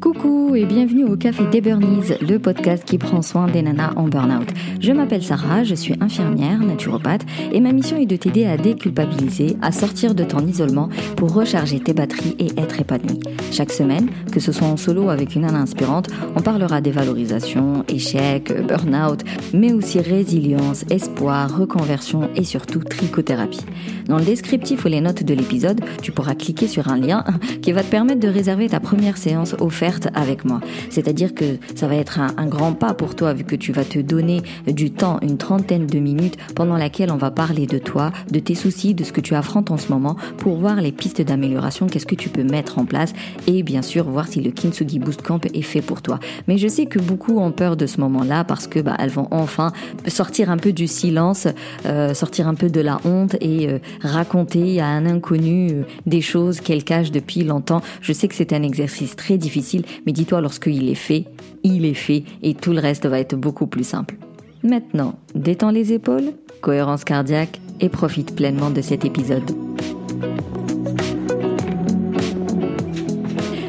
Coucou 0.00 0.54
et 0.54 0.64
bienvenue 0.64 1.04
au 1.04 1.16
Café 1.16 1.44
des 1.46 1.60
Burnies, 1.60 2.14
le 2.22 2.38
podcast 2.38 2.84
qui 2.86 2.96
prend 2.96 3.20
soin 3.20 3.48
des 3.48 3.60
nanas 3.60 3.92
en 3.96 4.08
burn-out. 4.08 4.48
Je 4.80 4.92
m'appelle 4.92 5.22
Sarah, 5.22 5.62
je 5.62 5.74
suis 5.74 5.94
infirmière, 6.00 6.58
naturopathe 6.60 7.26
et 7.52 7.60
ma 7.60 7.72
mission 7.72 7.98
est 7.98 8.06
de 8.06 8.16
t'aider 8.16 8.46
à 8.46 8.56
déculpabiliser, 8.56 9.56
à 9.60 9.72
sortir 9.72 10.14
de 10.14 10.24
ton 10.24 10.46
isolement 10.46 10.88
pour 11.16 11.34
recharger 11.34 11.80
tes 11.80 11.92
batteries 11.92 12.34
et 12.38 12.58
être 12.58 12.80
épanouie. 12.80 13.20
Chaque 13.52 13.72
semaine, 13.72 14.08
que 14.32 14.40
ce 14.40 14.52
soit 14.52 14.66
en 14.66 14.78
solo 14.78 15.10
avec 15.10 15.34
une 15.34 15.42
nana 15.42 15.60
inspirante, 15.60 16.08
on 16.34 16.40
parlera 16.40 16.80
des 16.80 16.90
valorisations, 16.90 17.84
échecs, 17.88 18.54
burn-out, 18.66 19.20
mais 19.52 19.74
aussi 19.74 20.00
résilience, 20.00 20.86
espoir, 20.88 21.58
reconversion 21.58 22.30
et 22.36 22.44
surtout 22.44 22.80
trichothérapie. 22.80 23.66
Dans 24.08 24.18
le 24.18 24.24
descriptif 24.24 24.84
ou 24.84 24.88
les 24.88 25.00
notes 25.00 25.24
de 25.24 25.34
l'épisode, 25.34 25.80
tu 26.02 26.10
pourras 26.10 26.34
cliquer 26.34 26.68
sur 26.68 26.88
un 26.88 26.98
lien 26.98 27.24
qui 27.62 27.72
va 27.72 27.82
te 27.82 27.90
permettre 27.90 28.20
de 28.20 28.28
réserver 28.28 28.68
ta 28.68 28.80
première 28.80 29.18
séance 29.18 29.54
offerte 29.74 30.06
avec 30.14 30.44
moi. 30.44 30.60
C'est-à-dire 30.88 31.34
que 31.34 31.58
ça 31.74 31.88
va 31.88 31.96
être 31.96 32.20
un, 32.20 32.46
grand 32.46 32.74
pas 32.74 32.94
pour 32.94 33.16
toi 33.16 33.32
vu 33.32 33.42
que 33.42 33.56
tu 33.56 33.72
vas 33.72 33.84
te 33.84 33.98
donner 33.98 34.40
du 34.68 34.92
temps, 34.92 35.18
une 35.20 35.36
trentaine 35.36 35.86
de 35.86 35.98
minutes 35.98 36.36
pendant 36.54 36.76
laquelle 36.76 37.10
on 37.10 37.16
va 37.16 37.32
parler 37.32 37.66
de 37.66 37.78
toi, 37.78 38.12
de 38.30 38.38
tes 38.38 38.54
soucis, 38.54 38.94
de 38.94 39.02
ce 39.02 39.12
que 39.12 39.20
tu 39.20 39.34
affrontes 39.34 39.72
en 39.72 39.76
ce 39.76 39.88
moment 39.88 40.16
pour 40.38 40.58
voir 40.58 40.80
les 40.80 40.92
pistes 40.92 41.22
d'amélioration, 41.22 41.88
qu'est-ce 41.88 42.06
que 42.06 42.14
tu 42.14 42.28
peux 42.28 42.44
mettre 42.44 42.78
en 42.78 42.84
place 42.84 43.14
et 43.48 43.64
bien 43.64 43.82
sûr 43.82 44.08
voir 44.08 44.28
si 44.28 44.40
le 44.40 44.52
Kintsugi 44.52 45.00
Boost 45.00 45.22
Camp 45.22 45.44
est 45.52 45.62
fait 45.62 45.82
pour 45.82 46.02
toi. 46.02 46.20
Mais 46.46 46.56
je 46.56 46.68
sais 46.68 46.86
que 46.86 47.00
beaucoup 47.00 47.38
ont 47.38 47.50
peur 47.50 47.76
de 47.76 47.86
ce 47.86 48.00
moment-là 48.00 48.44
parce 48.44 48.68
que 48.68 48.78
bah, 48.78 48.96
elles 49.00 49.10
vont 49.10 49.26
enfin 49.32 49.72
sortir 50.06 50.50
un 50.50 50.56
peu 50.56 50.72
du 50.72 50.86
silence, 50.86 51.48
euh, 51.86 52.14
sortir 52.14 52.46
un 52.46 52.54
peu 52.54 52.68
de 52.68 52.80
la 52.80 53.00
honte 53.04 53.34
et 53.40 53.68
euh, 53.68 53.78
raconter 54.00 54.80
à 54.80 54.86
un 54.86 55.04
inconnu 55.06 55.70
euh, 55.72 55.82
des 56.06 56.20
choses 56.20 56.60
qu'elles 56.60 56.84
cachent 56.84 57.10
depuis 57.10 57.42
longtemps. 57.42 57.82
Je 58.00 58.12
sais 58.12 58.28
que 58.28 58.36
c'est 58.36 58.52
un 58.52 58.62
exercice 58.62 59.16
très 59.16 59.36
difficile, 59.38 59.63
mais 60.06 60.12
dis-toi, 60.12 60.40
lorsqu'il 60.40 60.88
est 60.88 60.94
fait, 60.94 61.24
il 61.62 61.84
est 61.84 61.94
fait 61.94 62.24
et 62.42 62.54
tout 62.54 62.72
le 62.72 62.80
reste 62.80 63.06
va 63.06 63.18
être 63.18 63.36
beaucoup 63.36 63.66
plus 63.66 63.84
simple. 63.84 64.16
Maintenant, 64.62 65.18
détends 65.34 65.70
les 65.70 65.92
épaules, 65.92 66.32
cohérence 66.60 67.04
cardiaque 67.04 67.60
et 67.80 67.88
profite 67.88 68.34
pleinement 68.34 68.70
de 68.70 68.80
cet 68.80 69.04
épisode. 69.04 69.50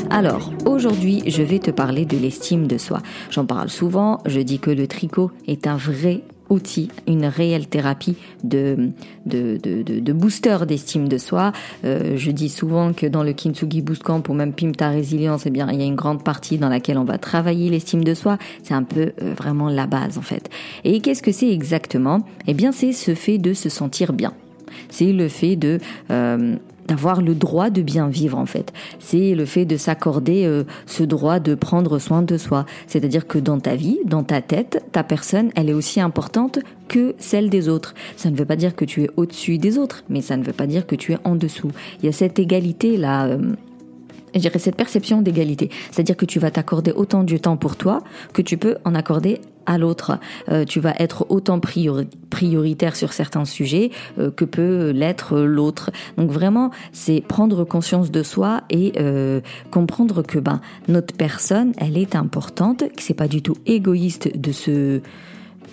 Alors, 0.09 0.53
aujourd'hui, 0.65 1.23
je 1.27 1.43
vais 1.43 1.59
te 1.59 1.71
parler 1.71 2.05
de 2.05 2.17
l'estime 2.17 2.67
de 2.67 2.77
soi. 2.77 3.01
J'en 3.29 3.45
parle 3.45 3.69
souvent, 3.69 4.21
je 4.25 4.39
dis 4.39 4.59
que 4.59 4.71
le 4.71 4.87
tricot 4.87 5.31
est 5.45 5.67
un 5.67 5.75
vrai 5.75 6.21
outil, 6.49 6.89
une 7.07 7.25
réelle 7.25 7.67
thérapie 7.67 8.15
de, 8.43 8.91
de, 9.25 9.57
de, 9.57 10.13
booster 10.13 10.59
d'estime 10.67 11.07
de 11.07 11.17
soi. 11.17 11.51
Euh, 11.83 12.17
je 12.17 12.31
dis 12.31 12.49
souvent 12.49 12.93
que 12.93 13.05
dans 13.07 13.23
le 13.23 13.33
Kintsugi 13.33 13.81
Boost 13.81 14.03
Camp 14.03 14.27
ou 14.29 14.33
même 14.33 14.53
Pimta 14.53 14.89
Résilience, 14.89 15.45
eh 15.45 15.49
bien, 15.49 15.67
il 15.71 15.79
y 15.79 15.83
a 15.83 15.85
une 15.85 15.95
grande 15.95 16.23
partie 16.23 16.57
dans 16.57 16.69
laquelle 16.69 16.97
on 16.97 17.03
va 17.03 17.17
travailler 17.17 17.69
l'estime 17.69 18.03
de 18.03 18.13
soi. 18.13 18.37
C'est 18.63 18.73
un 18.73 18.83
peu 18.83 19.13
euh, 19.21 19.33
vraiment 19.35 19.69
la 19.69 19.87
base 19.87 20.17
en 20.17 20.21
fait. 20.21 20.49
Et 20.83 21.01
qu'est-ce 21.01 21.23
que 21.23 21.31
c'est 21.31 21.51
exactement? 21.51 22.21
Eh 22.47 22.53
bien, 22.53 22.71
c'est 22.71 22.91
ce 22.91 23.15
fait 23.15 23.37
de 23.37 23.53
se 23.53 23.69
sentir 23.69 24.13
bien. 24.13 24.33
C'est 24.89 25.11
le 25.11 25.27
fait 25.27 25.55
de 25.55 25.79
euh, 26.11 26.55
d'avoir 26.87 27.21
le 27.21 27.35
droit 27.35 27.69
de 27.69 27.81
bien 27.81 28.07
vivre 28.07 28.37
en 28.37 28.45
fait. 28.45 28.73
C'est 28.99 29.35
le 29.35 29.45
fait 29.45 29.65
de 29.65 29.77
s'accorder 29.77 30.45
euh, 30.45 30.63
ce 30.85 31.03
droit 31.03 31.39
de 31.39 31.55
prendre 31.55 31.99
soin 31.99 32.21
de 32.21 32.37
soi. 32.37 32.65
C'est-à-dire 32.87 33.27
que 33.27 33.39
dans 33.39 33.59
ta 33.59 33.75
vie, 33.75 33.99
dans 34.05 34.23
ta 34.23 34.41
tête, 34.41 34.83
ta 34.91 35.03
personne, 35.03 35.51
elle 35.55 35.69
est 35.69 35.73
aussi 35.73 35.99
importante 35.99 36.59
que 36.87 37.15
celle 37.17 37.49
des 37.49 37.69
autres. 37.69 37.93
Ça 38.15 38.29
ne 38.29 38.35
veut 38.35 38.45
pas 38.45 38.55
dire 38.55 38.75
que 38.75 38.85
tu 38.85 39.03
es 39.03 39.09
au-dessus 39.17 39.57
des 39.57 39.77
autres, 39.77 40.03
mais 40.09 40.21
ça 40.21 40.37
ne 40.37 40.43
veut 40.43 40.53
pas 40.53 40.67
dire 40.67 40.85
que 40.85 40.95
tu 40.95 41.13
es 41.13 41.17
en 41.23 41.35
dessous. 41.35 41.71
Il 42.01 42.05
y 42.05 42.09
a 42.09 42.11
cette 42.11 42.39
égalité 42.39 42.97
là. 42.97 43.25
Euh, 43.25 43.55
dirais 44.39 44.59
cette 44.59 44.75
perception 44.75 45.21
d'égalité. 45.21 45.69
C'est-à-dire 45.91 46.17
que 46.17 46.25
tu 46.25 46.39
vas 46.39 46.51
t'accorder 46.51 46.91
autant 46.91 47.23
du 47.23 47.39
temps 47.39 47.57
pour 47.57 47.75
toi 47.75 48.01
que 48.33 48.41
tu 48.41 48.57
peux 48.57 48.77
en 48.85 48.95
accorder 48.95 49.41
à 49.65 49.77
l'autre. 49.77 50.19
Euh, 50.49 50.63
tu 50.65 50.79
vas 50.79 50.93
être 50.99 51.25
autant 51.29 51.59
prioritaire 51.59 52.95
sur 52.95 53.13
certains 53.13 53.45
sujets 53.45 53.91
euh, 54.19 54.31
que 54.31 54.45
peut 54.45 54.91
l'être 54.91 55.39
l'autre. 55.39 55.91
Donc 56.17 56.29
vraiment, 56.29 56.71
c'est 56.91 57.21
prendre 57.21 57.63
conscience 57.63 58.11
de 58.11 58.23
soi 58.23 58.61
et 58.69 58.93
euh, 58.99 59.41
comprendre 59.71 60.21
que 60.21 60.39
ben 60.39 60.61
notre 60.87 61.15
personne, 61.15 61.73
elle 61.77 61.97
est 61.97 62.15
importante, 62.15 62.79
que 62.79 63.01
c'est 63.01 63.13
pas 63.13 63.27
du 63.27 63.41
tout 63.41 63.55
égoïste 63.65 64.37
de 64.37 64.51
se 64.51 65.01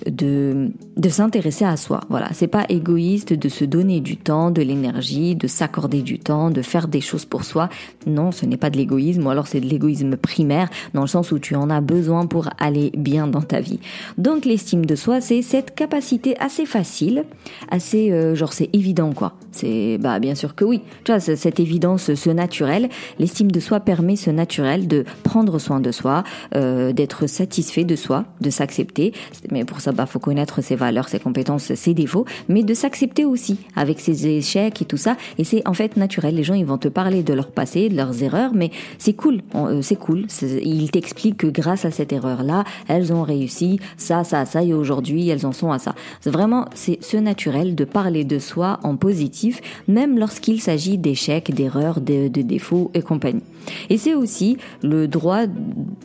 de, 0.07 0.71
de 0.97 1.09
s'intéresser 1.09 1.65
à 1.65 1.77
soi. 1.77 2.01
Voilà, 2.09 2.29
c'est 2.33 2.47
pas 2.47 2.65
égoïste 2.69 3.33
de 3.33 3.49
se 3.49 3.65
donner 3.65 4.01
du 4.01 4.17
temps, 4.17 4.51
de 4.51 4.63
l'énergie, 4.63 5.35
de 5.35 5.47
s'accorder 5.47 6.03
du 6.03 6.19
temps, 6.19 6.51
de 6.51 6.63
faire 6.63 6.89
des 6.89 7.01
choses 7.01 7.25
pour 7.25 7.45
soi. 7.45 7.69
Non, 8.07 8.33
ce 8.33 8.47
n'est 8.47 8.57
pas 8.57 8.71
de 8.71 8.77
l'égoïsme, 8.77 9.27
ou 9.27 9.31
alors 9.31 9.47
c'est 9.47 9.61
de 9.61 9.67
l'égoïsme 9.67 10.17
primaire, 10.17 10.69
dans 10.95 11.03
le 11.03 11.07
sens 11.07 11.33
où 11.33 11.39
tu 11.39 11.55
en 11.55 11.71
as 11.71 11.81
besoin 11.81 12.27
pour 12.27 12.49
aller 12.59 12.91
bien 12.97 13.27
dans 13.27 13.43
ta 13.43 13.61
vie. 13.61 13.81
Donc 14.19 14.45
l'estime 14.45 14.87
de 14.87 14.95
soi, 14.95 15.21
c'est 15.21 15.43
cette 15.43 15.75
capacité 15.75 16.39
assez 16.39 16.67
facile, 16.67 17.25
assez 17.71 18.11
euh, 18.11 18.35
genre 18.35 18.53
c'est 18.53 18.71
évident 18.73 19.13
quoi. 19.13 19.35
C'est 19.51 19.99
bah 19.99 20.19
bien 20.19 20.35
sûr 20.35 20.55
que 20.55 20.65
oui. 20.65 20.81
Tu 21.05 21.13
vois 21.13 21.21
cette 21.21 21.61
évidence, 21.61 22.15
ce 22.15 22.31
naturel. 22.31 22.89
L'estime 23.19 23.51
de 23.51 23.61
soi 23.61 23.81
permet 23.81 24.17
ce 24.17 24.31
naturel 24.31 24.89
de 24.89 25.05
prendre 25.23 25.59
soin 25.59 25.81
de 25.81 25.93
soi, 25.93 26.25
euh, 26.55 26.93
d'être 26.93 27.27
satisfait 27.27 27.85
de 27.85 27.97
soi, 27.97 28.25
de 28.41 28.51
s'accepter. 28.51 29.13
Mais 29.51 29.65
pour 29.65 29.81
ça 29.81 29.92
bah 29.95 30.07
faut 30.07 30.19
connaître 30.19 30.63
ses 30.63 30.77
valeurs, 30.77 31.09
ses 31.09 31.19
compétences, 31.19 31.75
ses 31.75 31.95
défauts, 31.95 32.25
mais 32.49 32.63
de 32.63 32.75
s'accepter 32.75 33.25
aussi 33.25 33.59
avec 33.77 34.01
ses 34.01 34.27
échecs 34.27 34.83
et 34.83 34.85
tout 34.85 34.97
ça. 34.97 35.17
Et 35.39 35.45
c'est 35.45 35.67
en 35.67 35.75
fait 35.75 35.97
naturel. 35.97 36.35
Les 36.35 36.45
gens 36.45 36.55
ils 36.55 36.67
vont 36.67 36.79
te 36.79 36.89
parler 36.89 37.23
de 37.23 37.35
leur 37.35 37.51
passé, 37.51 37.89
de 37.89 37.97
leurs 37.97 38.23
erreurs, 38.23 38.53
mais 38.55 38.71
c'est 38.99 39.15
cool, 39.15 39.43
euh, 39.55 39.83
c'est 39.83 39.97
cool. 39.97 40.27
Ils 40.43 40.91
t'expliquent 40.91 41.39
que 41.39 41.47
grâce 41.47 41.85
à 41.85 41.91
cette 41.91 42.13
erreur-là, 42.13 42.65
elles 42.89 43.13
ont 43.13 43.23
réussi 43.23 43.81
ça, 43.97 44.25
ça, 44.25 44.45
ça, 44.45 44.63
et 44.63 44.75
aujourd'hui 44.75 45.29
elles 45.29 45.47
en 45.47 45.53
sont 45.53 45.73
à 45.73 45.79
ça. 45.79 45.95
C'est 46.21 46.31
vraiment 46.31 46.67
c'est 46.75 46.99
ce 47.03 47.17
naturel 47.17 47.75
de 47.75 47.85
parler 47.85 48.25
de 48.25 48.39
soi 48.39 48.79
en 48.83 48.97
positif, 48.97 49.61
même 49.89 50.19
lorsqu'il 50.19 50.61
s'agit 50.61 50.99
d'échecs, 50.99 51.55
d'erreurs, 51.55 52.01
de, 52.01 52.29
défauts 52.29 52.91
et 52.95 53.03
compagnie. 53.03 53.43
Et 53.91 53.99
c'est 53.99 54.15
aussi 54.15 54.57
le 54.83 55.07
droit, 55.07 55.43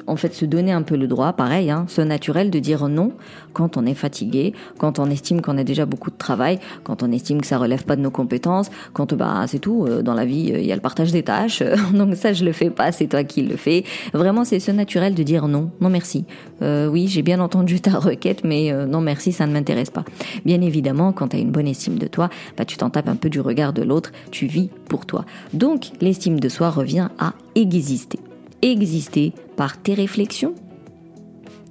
en 0.06 0.16
fait, 0.16 0.34
se 0.34 0.46
donner 0.46 0.72
un 0.72 0.84
peu 0.84 0.96
le 0.96 1.08
droit, 1.08 1.34
pareil, 1.34 1.72
hein, 1.72 1.86
ce 1.88 2.02
naturel 2.02 2.52
de 2.52 2.60
dire 2.60 2.88
non 2.88 3.14
quand 3.54 3.77
on 3.78 3.86
est 3.86 3.94
fatigué, 3.94 4.54
quand 4.78 5.00
on 5.00 5.10
estime 5.10 5.42
qu'on 5.42 5.58
a 5.58 5.64
déjà 5.64 5.86
beaucoup 5.86 6.12
de 6.12 6.18
travail, 6.18 6.60
quand 6.84 7.04
on 7.04 7.12
estime 7.12 7.42
que 7.42 7.48
ça 7.48 7.58
relève 7.58 7.86
pas 7.86 7.96
de 7.96 8.02
nos 8.02 8.12
compétences, 8.12 8.70
quand 8.94 9.14
bah 9.14 9.46
c'est 9.48 9.60
tout, 9.60 9.86
euh, 9.88 10.02
dans 10.02 10.14
la 10.14 10.26
vie 10.26 10.52
euh, 10.54 10.60
il 10.60 10.66
y 10.66 10.72
a 10.72 10.76
le 10.76 10.82
partage 10.82 11.12
des 11.12 11.24
tâches, 11.24 11.64
donc 11.94 12.16
ça 12.16 12.34
je 12.34 12.44
le 12.44 12.52
fais 12.52 12.70
pas, 12.70 12.92
c'est 12.92 13.08
toi 13.08 13.24
qui 13.24 13.44
le 13.44 13.56
fais. 13.56 13.84
Vraiment 14.14 14.44
c'est 14.44 14.60
ce 14.60 14.72
naturel 14.72 15.14
de 15.16 15.24
dire 15.24 15.48
non, 15.48 15.72
non 15.82 15.90
merci. 15.90 16.26
Euh, 16.62 16.88
oui 16.88 17.08
j'ai 17.08 17.22
bien 17.22 17.40
entendu 17.40 17.80
ta 17.80 18.00
requête, 18.00 18.44
mais 18.44 18.74
non 18.88 19.02
merci 19.02 19.32
ça 19.32 19.46
ne 19.48 19.54
m'intéresse 19.54 19.90
pas. 19.90 20.06
Bien 20.46 20.62
évidemment 20.62 21.12
quand 21.12 21.30
tu 21.30 21.38
as 21.38 21.40
une 21.40 21.52
bonne 21.52 21.68
estime 21.68 21.98
de 21.98 22.08
toi, 22.08 22.30
bah 22.58 22.66
tu 22.66 22.78
t'en 22.78 22.90
tapes 22.90 23.10
un 23.10 23.16
peu 23.16 23.30
du 23.30 23.40
regard 23.40 23.74
de 23.74 23.84
l'autre, 23.84 24.12
tu 24.32 24.46
vis 24.48 24.70
pour 24.90 25.06
toi. 25.06 25.26
Donc 25.54 25.92
l'estime 26.02 26.40
de 26.40 26.50
soi 26.50 26.70
revient 26.70 27.10
à 27.20 27.34
exister. 27.56 28.20
Exister 28.62 29.34
par 29.56 29.78
tes 29.78 29.94
réflexions, 29.94 30.56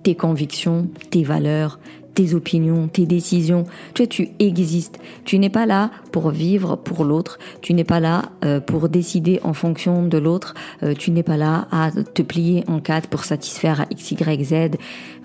tes 0.02 0.14
convictions, 0.14 0.88
tes 1.10 1.24
valeurs, 1.24 1.80
tes 2.16 2.34
opinions, 2.34 2.88
tes 2.88 3.06
décisions. 3.06 3.65
Tu 3.94 4.03
vois, 4.03 4.09
tu 4.09 4.31
existes. 4.41 4.99
Tu 5.25 5.38
n'es 5.38 5.50
pas 5.50 5.66
là 5.66 5.91
pour 6.10 6.31
vivre 6.31 6.75
pour 6.75 7.04
l'autre. 7.04 7.38
Tu 7.60 7.75
n'es 7.75 7.84
pas 7.84 8.00
là 8.00 8.22
euh, 8.44 8.59
pour 8.59 8.88
décider 8.88 9.38
en 9.44 9.53
fonction 9.53 10.03
de 10.03 10.19
l'autre. 10.19 10.54
Euh, 10.82 10.94
tu 10.94 11.12
n'es 11.12 11.22
pas 11.22 11.37
là 11.37 11.69
à 11.71 11.91
te 11.93 12.22
plier 12.22 12.65
en 12.66 12.81
quatre 12.81 13.09
pour 13.09 13.25
satisfaire 13.25 13.82
à 13.82 13.87
X, 13.91 14.12
Y, 14.12 14.44
Z. 14.44 14.54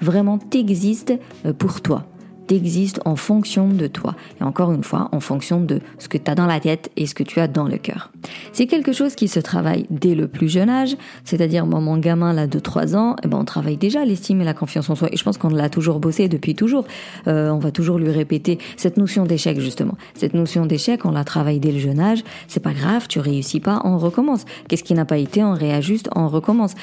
Vraiment, 0.02 0.38
t'existes 0.38 1.13
euh, 1.46 1.53
pour 1.53 1.81
toi 1.81 2.06
existe 2.50 3.00
en 3.06 3.16
fonction 3.16 3.69
de 3.69 3.88
toi. 3.88 4.16
Et 4.40 4.44
encore 4.44 4.72
une 4.72 4.84
fois, 4.84 5.09
en 5.12 5.19
fonction 5.19 5.62
de 5.62 5.81
ce 6.00 6.07
que 6.07 6.18
tu 6.18 6.29
as 6.29 6.35
dans 6.35 6.46
la 6.46 6.59
tête 6.59 6.91
et 6.97 7.06
ce 7.06 7.16
que 7.16 7.24
tu 7.24 7.40
as 7.40 7.47
dans 7.47 7.68
le 7.68 7.78
cœur. 7.78 8.12
C'est 8.53 8.68
quelque 8.68 8.94
chose 8.94 9.16
qui 9.16 9.28
se 9.28 9.40
travaille 9.40 9.85
dès 9.90 10.16
le 10.16 10.28
plus 10.28 10.50
jeune 10.50 10.69
âge, 10.69 10.96
c'est-à-dire 11.24 11.66
moi, 11.66 11.79
mon 11.79 11.97
gamin 11.97 12.34
là 12.34 12.47
de 12.47 12.59
3 12.59 12.96
ans, 12.96 13.16
eh 13.23 13.28
ben, 13.28 13.38
on 13.40 13.46
travaille 13.46 13.78
déjà 13.78 14.05
l'estime 14.05 14.41
et 14.41 14.46
la 14.46 14.53
confiance 14.53 14.90
en 14.90 14.96
soi. 14.96 15.09
Et 15.11 15.17
je 15.17 15.23
pense 15.23 15.38
qu'on 15.38 15.49
l'a 15.49 15.70
toujours 15.70 15.99
bossé 15.99 16.28
depuis 16.28 16.55
toujours. 16.55 16.85
Euh, 17.28 17.49
on 17.49 17.59
va 17.59 17.72
toujours 17.72 17.97
lui 17.97 18.11
répéter 18.11 18.59
cette 18.78 18.97
notion 18.97 19.26
d'échec 19.26 19.59
justement. 19.59 19.96
Cette 20.14 20.34
notion 20.34 20.66
d'échec, 20.66 21.05
on 21.05 21.11
la 21.11 21.23
travaille 21.23 21.59
dès 21.59 21.72
le 21.72 21.79
jeune 21.79 21.99
âge. 21.99 22.23
C'est 22.47 22.61
pas 22.61 22.73
grave, 22.73 23.08
tu 23.08 23.20
réussis 23.20 23.59
pas, 23.59 23.82
on 23.84 23.97
recommence. 23.97 24.46
Qu'est-ce 24.67 24.84
qui 24.84 24.94
n'a 24.94 25.05
pas 25.05 25.17
été, 25.17 25.44
on 25.44 25.53
réajuste, 25.53 26.09
on 26.16 26.28
recommence. 26.28 26.73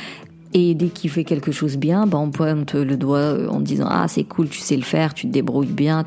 Et 0.55 0.75
dès 0.75 0.89
qu'il 0.89 1.11
fait 1.11 1.25
quelque 1.25 1.53
chose 1.53 1.77
bien, 1.77 2.07
bah 2.07 2.17
on 2.19 2.31
pointe 2.31 2.75
le 2.75 2.97
doigt 2.97 3.19
euh, 3.19 3.49
en 3.49 3.61
disant 3.61 3.87
ah 3.89 4.07
c'est 4.09 4.25
cool, 4.25 4.49
tu 4.49 4.61
sais 4.61 4.77
le 4.77 4.83
faire, 4.83 5.13
tu 5.13 5.27
te 5.27 5.33
débrouilles 5.33 5.67
bien, 5.67 6.05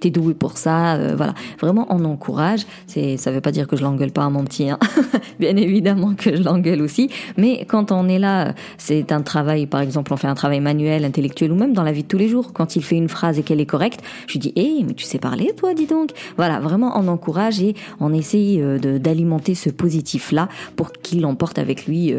t'es 0.00 0.10
doué 0.10 0.32
pour 0.32 0.56
ça, 0.56 0.94
euh, 0.94 1.14
voilà. 1.16 1.34
Vraiment 1.60 1.86
on 1.90 2.04
encourage. 2.06 2.64
C'est 2.86 3.18
ça 3.18 3.30
veut 3.30 3.42
pas 3.42 3.52
dire 3.52 3.68
que 3.68 3.76
je 3.76 3.82
l'engueule 3.82 4.10
pas 4.10 4.24
à 4.24 4.30
mon 4.30 4.44
petit, 4.44 4.70
hein. 4.70 4.78
bien 5.38 5.54
évidemment 5.56 6.14
que 6.14 6.34
je 6.34 6.42
l'engueule 6.42 6.80
aussi. 6.80 7.10
Mais 7.36 7.66
quand 7.66 7.92
on 7.92 8.08
est 8.08 8.18
là, 8.18 8.54
c'est 8.78 9.12
un 9.12 9.20
travail, 9.20 9.66
par 9.66 9.82
exemple 9.82 10.14
on 10.14 10.16
fait 10.16 10.28
un 10.28 10.34
travail 10.34 10.60
manuel, 10.60 11.04
intellectuel 11.04 11.52
ou 11.52 11.56
même 11.56 11.74
dans 11.74 11.82
la 11.82 11.92
vie 11.92 12.04
de 12.04 12.08
tous 12.08 12.18
les 12.18 12.28
jours. 12.28 12.54
Quand 12.54 12.76
il 12.76 12.82
fait 12.82 12.96
une 12.96 13.10
phrase 13.10 13.38
et 13.38 13.42
qu'elle 13.42 13.60
est 13.60 13.66
correcte, 13.66 14.00
je 14.26 14.32
lui 14.32 14.38
dis 14.38 14.52
hé 14.56 14.82
mais 14.86 14.94
tu 14.94 15.04
sais 15.04 15.18
parler 15.18 15.52
toi, 15.56 15.74
dis 15.74 15.86
donc. 15.86 16.10
Voilà 16.36 16.58
vraiment 16.58 16.98
on 16.98 17.06
encourage 17.08 17.60
et 17.60 17.74
on 18.00 18.14
essaye 18.14 18.62
euh, 18.62 18.78
d'alimenter 18.98 19.54
ce 19.54 19.68
positif 19.68 20.32
là 20.32 20.48
pour 20.74 20.92
qu'il 20.92 21.20
l'emporte 21.20 21.58
avec 21.58 21.86
lui. 21.86 22.14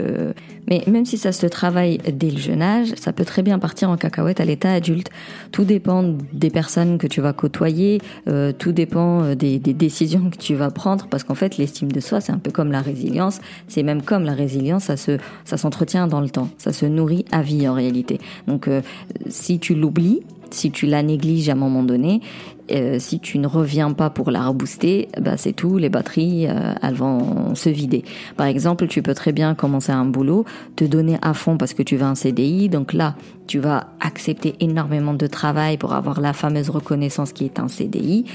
Mais 0.67 0.83
même 0.87 1.05
si 1.05 1.17
ça 1.17 1.31
se 1.31 1.45
retravailles 1.55 1.99
dès 2.11 2.29
le 2.29 2.37
jeune 2.37 2.61
âge, 2.61 2.89
ça 2.97 3.13
peut 3.13 3.23
très 3.23 3.41
bien 3.41 3.59
partir 3.59 3.89
en 3.89 3.95
cacahuète 3.95 4.41
à 4.41 4.45
l'état 4.45 4.73
adulte. 4.73 5.09
Tout 5.51 5.63
dépend 5.63 6.03
des 6.33 6.49
personnes 6.49 6.97
que 6.97 7.07
tu 7.07 7.21
vas 7.21 7.31
côtoyer, 7.31 8.01
euh, 8.27 8.51
tout 8.51 8.73
dépend 8.73 9.23
euh, 9.23 9.35
des, 9.35 9.57
des, 9.59 9.73
décisions 9.73 10.29
que 10.29 10.37
tu 10.37 10.55
vas 10.55 10.69
prendre, 10.69 11.07
parce 11.07 11.23
qu'en 11.23 11.35
fait, 11.35 11.57
l'estime 11.57 11.91
de 11.91 11.99
soi, 11.99 12.19
c'est 12.19 12.33
un 12.33 12.39
peu 12.39 12.51
comme 12.51 12.71
la 12.71 12.81
résilience. 12.81 13.39
C'est 13.67 13.83
même 13.83 14.01
comme 14.01 14.23
la 14.23 14.33
résilience, 14.33 14.85
ça 14.85 14.97
se, 14.97 15.17
ça 15.45 15.57
s'entretient 15.57 16.07
dans 16.07 16.21
le 16.21 16.29
temps, 16.29 16.49
ça 16.57 16.73
se 16.73 16.85
nourrit 16.85 17.25
à 17.31 17.41
vie 17.41 17.67
en 17.67 17.73
réalité. 17.73 18.19
Donc, 18.47 18.67
euh, 18.67 18.81
si 19.29 19.59
tu 19.59 19.75
l'oublies, 19.75 20.21
si 20.51 20.71
tu 20.71 20.85
la 20.85 21.03
négliges 21.03 21.49
à 21.49 21.53
un 21.53 21.55
moment 21.55 21.83
donné, 21.83 22.21
euh, 22.71 22.97
si 22.99 23.19
tu 23.19 23.37
ne 23.39 23.47
reviens 23.47 23.91
pas 23.93 24.09
pour 24.09 24.31
la 24.31 24.47
rebooster, 24.47 25.07
bah 25.21 25.37
c'est 25.37 25.53
tout, 25.53 25.77
les 25.77 25.89
batteries, 25.89 26.47
euh, 26.47 26.73
elles 26.81 26.95
vont 26.95 27.53
se 27.55 27.69
vider. 27.69 28.03
Par 28.37 28.47
exemple, 28.47 28.87
tu 28.87 29.01
peux 29.01 29.13
très 29.13 29.31
bien 29.31 29.55
commencer 29.55 29.91
un 29.91 30.05
boulot, 30.05 30.45
te 30.75 30.83
donner 30.83 31.17
à 31.21 31.33
fond 31.33 31.57
parce 31.57 31.73
que 31.73 31.83
tu 31.83 31.95
veux 31.95 32.05
un 32.05 32.15
CDI, 32.15 32.69
donc 32.69 32.93
là, 32.93 33.15
tu 33.47 33.59
vas 33.59 33.87
accepter 33.99 34.55
énormément 34.59 35.13
de 35.13 35.27
travail 35.27 35.77
pour 35.77 35.93
avoir 35.93 36.21
la 36.21 36.33
fameuse 36.33 36.69
reconnaissance 36.69 37.33
qui 37.33 37.45
est 37.45 37.59
un 37.59 37.67
CDI. 37.67 38.25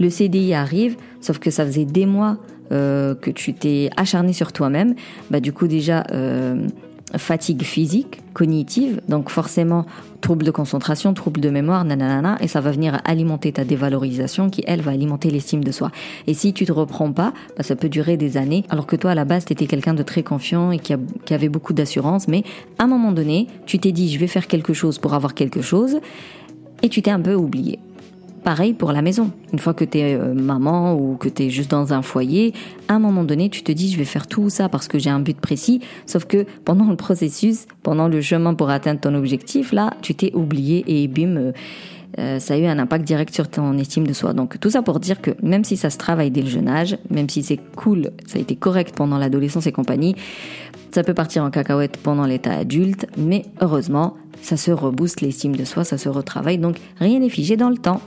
Le 0.00 0.10
CDI 0.10 0.54
arrive, 0.54 0.96
sauf 1.20 1.38
que 1.38 1.50
ça 1.50 1.64
faisait 1.64 1.84
des 1.84 2.06
mois 2.06 2.38
euh, 2.72 3.14
que 3.14 3.30
tu 3.30 3.52
t'es 3.52 3.90
acharné 3.96 4.32
sur 4.32 4.52
toi-même. 4.52 4.94
Bah 5.30 5.40
du 5.40 5.52
coup 5.52 5.66
déjà 5.66 6.04
euh, 6.12 6.66
fatigue 7.16 7.62
physique, 7.62 8.20
cognitive, 8.32 9.00
donc 9.08 9.30
forcément 9.30 9.86
trouble 10.20 10.44
de 10.44 10.50
concentration, 10.50 11.12
trouble 11.14 11.40
de 11.40 11.50
mémoire, 11.50 11.84
nanana, 11.84 12.36
et 12.40 12.48
ça 12.48 12.60
va 12.60 12.70
venir 12.70 13.00
alimenter 13.04 13.52
ta 13.52 13.64
dévalorisation 13.64 14.50
qui, 14.50 14.64
elle, 14.66 14.80
va 14.80 14.92
alimenter 14.92 15.30
l'estime 15.30 15.62
de 15.62 15.70
soi. 15.70 15.90
Et 16.26 16.34
si 16.34 16.52
tu 16.52 16.64
te 16.64 16.72
reprends 16.72 17.12
pas, 17.12 17.32
bah, 17.56 17.62
ça 17.62 17.76
peut 17.76 17.88
durer 17.88 18.16
des 18.16 18.36
années, 18.36 18.64
alors 18.70 18.86
que 18.86 18.96
toi, 18.96 19.12
à 19.12 19.14
la 19.14 19.24
base, 19.24 19.44
tu 19.44 19.52
étais 19.52 19.66
quelqu'un 19.66 19.94
de 19.94 20.02
très 20.02 20.22
confiant 20.22 20.70
et 20.70 20.78
qui, 20.78 20.94
qui 21.24 21.34
avait 21.34 21.50
beaucoup 21.50 21.74
d'assurance, 21.74 22.26
mais 22.26 22.42
à 22.78 22.84
un 22.84 22.86
moment 22.86 23.12
donné, 23.12 23.46
tu 23.66 23.78
t'es 23.78 23.92
dit, 23.92 24.10
je 24.10 24.18
vais 24.18 24.26
faire 24.26 24.46
quelque 24.46 24.72
chose 24.72 24.98
pour 24.98 25.14
avoir 25.14 25.34
quelque 25.34 25.60
chose, 25.60 25.98
et 26.82 26.88
tu 26.88 27.02
t'es 27.02 27.10
un 27.10 27.20
peu 27.20 27.34
oublié. 27.34 27.78
Pareil 28.44 28.74
pour 28.74 28.92
la 28.92 29.00
maison. 29.00 29.30
Une 29.54 29.58
fois 29.58 29.72
que 29.72 29.86
tu 29.86 29.98
es 29.98 30.14
euh, 30.14 30.34
maman 30.34 30.94
ou 30.94 31.16
que 31.16 31.30
tu 31.30 31.44
es 31.44 31.50
juste 31.50 31.70
dans 31.70 31.94
un 31.94 32.02
foyer, 32.02 32.52
à 32.88 32.94
un 32.94 32.98
moment 32.98 33.24
donné, 33.24 33.48
tu 33.48 33.62
te 33.62 33.72
dis 33.72 33.90
je 33.90 33.96
vais 33.96 34.04
faire 34.04 34.26
tout 34.26 34.50
ça 34.50 34.68
parce 34.68 34.86
que 34.86 34.98
j'ai 34.98 35.08
un 35.08 35.20
but 35.20 35.40
précis, 35.40 35.80
sauf 36.04 36.26
que 36.26 36.44
pendant 36.66 36.90
le 36.90 36.96
processus, 36.96 37.66
pendant 37.82 38.06
le 38.06 38.20
chemin 38.20 38.52
pour 38.52 38.68
atteindre 38.68 39.00
ton 39.00 39.14
objectif, 39.14 39.72
là, 39.72 39.94
tu 40.02 40.14
t'es 40.14 40.30
oublié 40.34 40.84
et 40.86 41.08
bim, 41.08 41.36
euh, 41.36 41.52
euh, 42.18 42.38
ça 42.38 42.52
a 42.52 42.58
eu 42.58 42.66
un 42.66 42.78
impact 42.78 43.06
direct 43.06 43.34
sur 43.34 43.48
ton 43.48 43.78
estime 43.78 44.06
de 44.06 44.12
soi. 44.12 44.34
Donc 44.34 44.60
tout 44.60 44.68
ça 44.68 44.82
pour 44.82 45.00
dire 45.00 45.22
que 45.22 45.30
même 45.42 45.64
si 45.64 45.78
ça 45.78 45.88
se 45.88 45.96
travaille 45.96 46.30
dès 46.30 46.42
le 46.42 46.48
jeune 46.48 46.68
âge, 46.68 46.98
même 47.08 47.30
si 47.30 47.42
c'est 47.42 47.60
cool, 47.76 48.10
ça 48.26 48.38
a 48.38 48.42
été 48.42 48.56
correct 48.56 48.94
pendant 48.94 49.16
l'adolescence 49.16 49.66
et 49.66 49.72
compagnie, 49.72 50.16
ça 50.92 51.02
peut 51.02 51.14
partir 51.14 51.44
en 51.44 51.50
cacahuète 51.50 51.96
pendant 51.96 52.26
l'état 52.26 52.52
adulte, 52.52 53.06
mais 53.16 53.46
heureusement, 53.62 54.14
ça 54.42 54.56
se 54.56 54.70
rebooste 54.70 55.22
l'estime 55.22 55.56
de 55.56 55.64
soi, 55.64 55.82
ça 55.82 55.96
se 55.96 56.08
retravaille, 56.08 56.58
donc 56.58 56.76
rien 56.98 57.18
n'est 57.18 57.30
figé 57.30 57.56
dans 57.56 57.70
le 57.70 57.78
temps. 57.78 58.00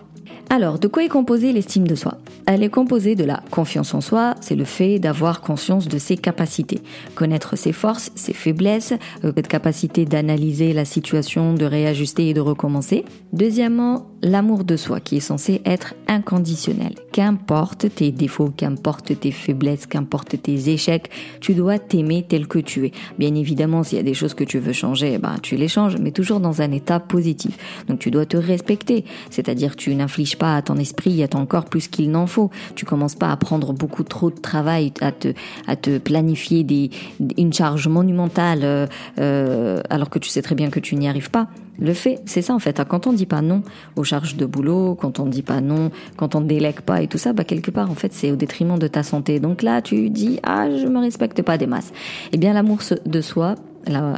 Alors, 0.50 0.80
de 0.80 0.88
quoi 0.88 1.04
est 1.04 1.10
composée 1.10 1.52
l'estime 1.52 1.86
de 1.88 1.96
soi? 1.96 2.20
Elle 2.46 2.64
est 2.64 2.70
composée 2.70 3.16
de 3.16 3.26
la 3.26 3.44
confiance 3.52 3.94
en 3.94 4.00
soi, 4.00 4.36
c'est 4.40 4.56
le 4.56 4.64
fait 4.64 4.98
d'avoir 4.98 5.42
conscience 5.42 5.90
de 5.90 5.98
ses 5.98 6.16
capacités, 6.16 6.80
connaître 7.16 7.58
ses 7.58 7.74
forces, 7.74 8.12
ses 8.16 8.32
faiblesses, 8.32 8.94
euh, 9.26 9.34
cette 9.36 9.50
capacité 9.50 10.06
d'analyser 10.06 10.72
la 10.72 10.86
situation, 10.86 11.54
de 11.54 11.66
réajuster 11.66 12.30
et 12.30 12.34
de 12.34 12.40
recommencer. 12.40 13.04
Deuxièmement, 13.34 14.08
l'amour 14.22 14.64
de 14.64 14.76
soi 14.76 15.00
qui 15.00 15.18
est 15.18 15.22
censé 15.22 15.62
être 15.66 15.94
inconditionnel. 16.08 16.94
Qu'importe 17.12 17.94
tes 17.94 18.12
défauts, 18.12 18.52
qu'importe 18.56 19.20
tes 19.20 19.32
faiblesses, 19.32 19.86
qu'importe 19.86 20.42
tes 20.42 20.70
échecs, 20.70 21.10
tu 21.40 21.54
dois 21.54 21.80
t'aimer 21.80 22.26
tel 22.28 22.48
que 22.48 22.60
tu 22.60 22.88
es. 22.88 22.92
Bien 23.20 23.34
évidemment, 23.36 23.84
s'il 23.84 23.98
y 23.98 24.02
a 24.02 24.04
des 24.04 24.14
choses 24.14 24.34
que 24.34 24.44
tu 24.44 24.60
veux 24.60 24.74
changer, 24.74 25.18
ben, 25.18 25.36
tu 25.42 25.56
les 25.56 25.68
changes, 25.68 25.98
mais 25.98 26.12
toujours 26.12 26.40
dans 26.40 26.62
un 26.62 26.72
état 26.72 27.00
positif. 27.00 27.58
Donc 27.88 28.00
tu 28.00 28.12
dois 28.12 28.26
te 28.26 28.38
respecter, 28.38 29.06
c'est-à-dire 29.30 29.76
tu 29.76 29.94
n'infliges 29.96 30.38
pas 30.38 30.56
à 30.56 30.62
ton 30.62 30.78
esprit, 30.78 31.22
à 31.24 31.28
ton 31.28 31.46
corps 31.46 31.66
plus 31.66 31.88
qu'il 31.88 32.12
n'en 32.12 32.28
faut. 32.28 32.50
Tu 32.76 32.86
commences 32.86 33.16
pas 33.16 33.32
à 33.32 33.38
prendre 33.38 33.74
beaucoup 33.74 34.04
trop 34.04 34.30
de 34.30 34.40
travail, 34.40 34.94
à 35.02 35.12
te, 35.12 35.34
à 35.68 35.76
te 35.76 35.98
planifier 35.98 36.64
des, 36.64 36.90
une 37.38 37.54
charge 37.54 37.88
monumentale, 37.88 38.62
euh, 38.64 38.88
euh, 39.20 39.82
alors 39.90 40.10
que 40.10 40.20
tu 40.20 40.30
sais 40.30 40.42
très 40.42 40.56
bien 40.56 40.70
que 40.70 40.80
tu 40.80 40.96
n'y 40.96 41.08
arrives 41.08 41.32
pas. 41.32 41.48
Le 41.80 41.94
fait, 41.94 42.20
c'est 42.26 42.42
ça 42.42 42.54
en 42.54 42.60
fait. 42.60 42.82
Quand 42.88 43.08
on 43.08 43.14
dit 43.14 43.26
pas 43.26 43.42
non 43.42 43.62
aux 43.96 44.04
charges 44.04 44.36
de 44.36 44.46
boulot, 44.46 44.96
quand 44.96 45.20
on 45.20 45.26
dit 45.26 45.44
pas 45.44 45.62
non, 45.62 45.92
quand 46.16 46.36
on 46.36 46.42
délègue 46.42 46.82
pas 46.82 47.02
et 47.02 47.08
tout 47.08 47.18
ça, 47.18 47.34
bah 47.34 47.44
quelque 47.44 47.72
part 47.72 47.92
en 47.92 47.96
fait 47.96 48.14
c'est 48.14 48.32
au 48.32 48.36
détriment 48.36 48.80
de 48.80 48.88
ta 48.88 49.04
santé. 49.04 49.40
Donc 49.40 49.62
là 49.62 49.82
tu 49.82 50.10
dis 50.10 50.40
ah 50.44 50.68
je 50.70 50.88
me 50.88 51.00
respecte 51.00 51.42
pas 51.42 51.58
des 51.58 51.68
masses. 51.68 51.92
Eh 52.32 52.38
bien 52.38 52.54
l'amour 52.54 52.80
de 53.06 53.22
soi 53.22 53.56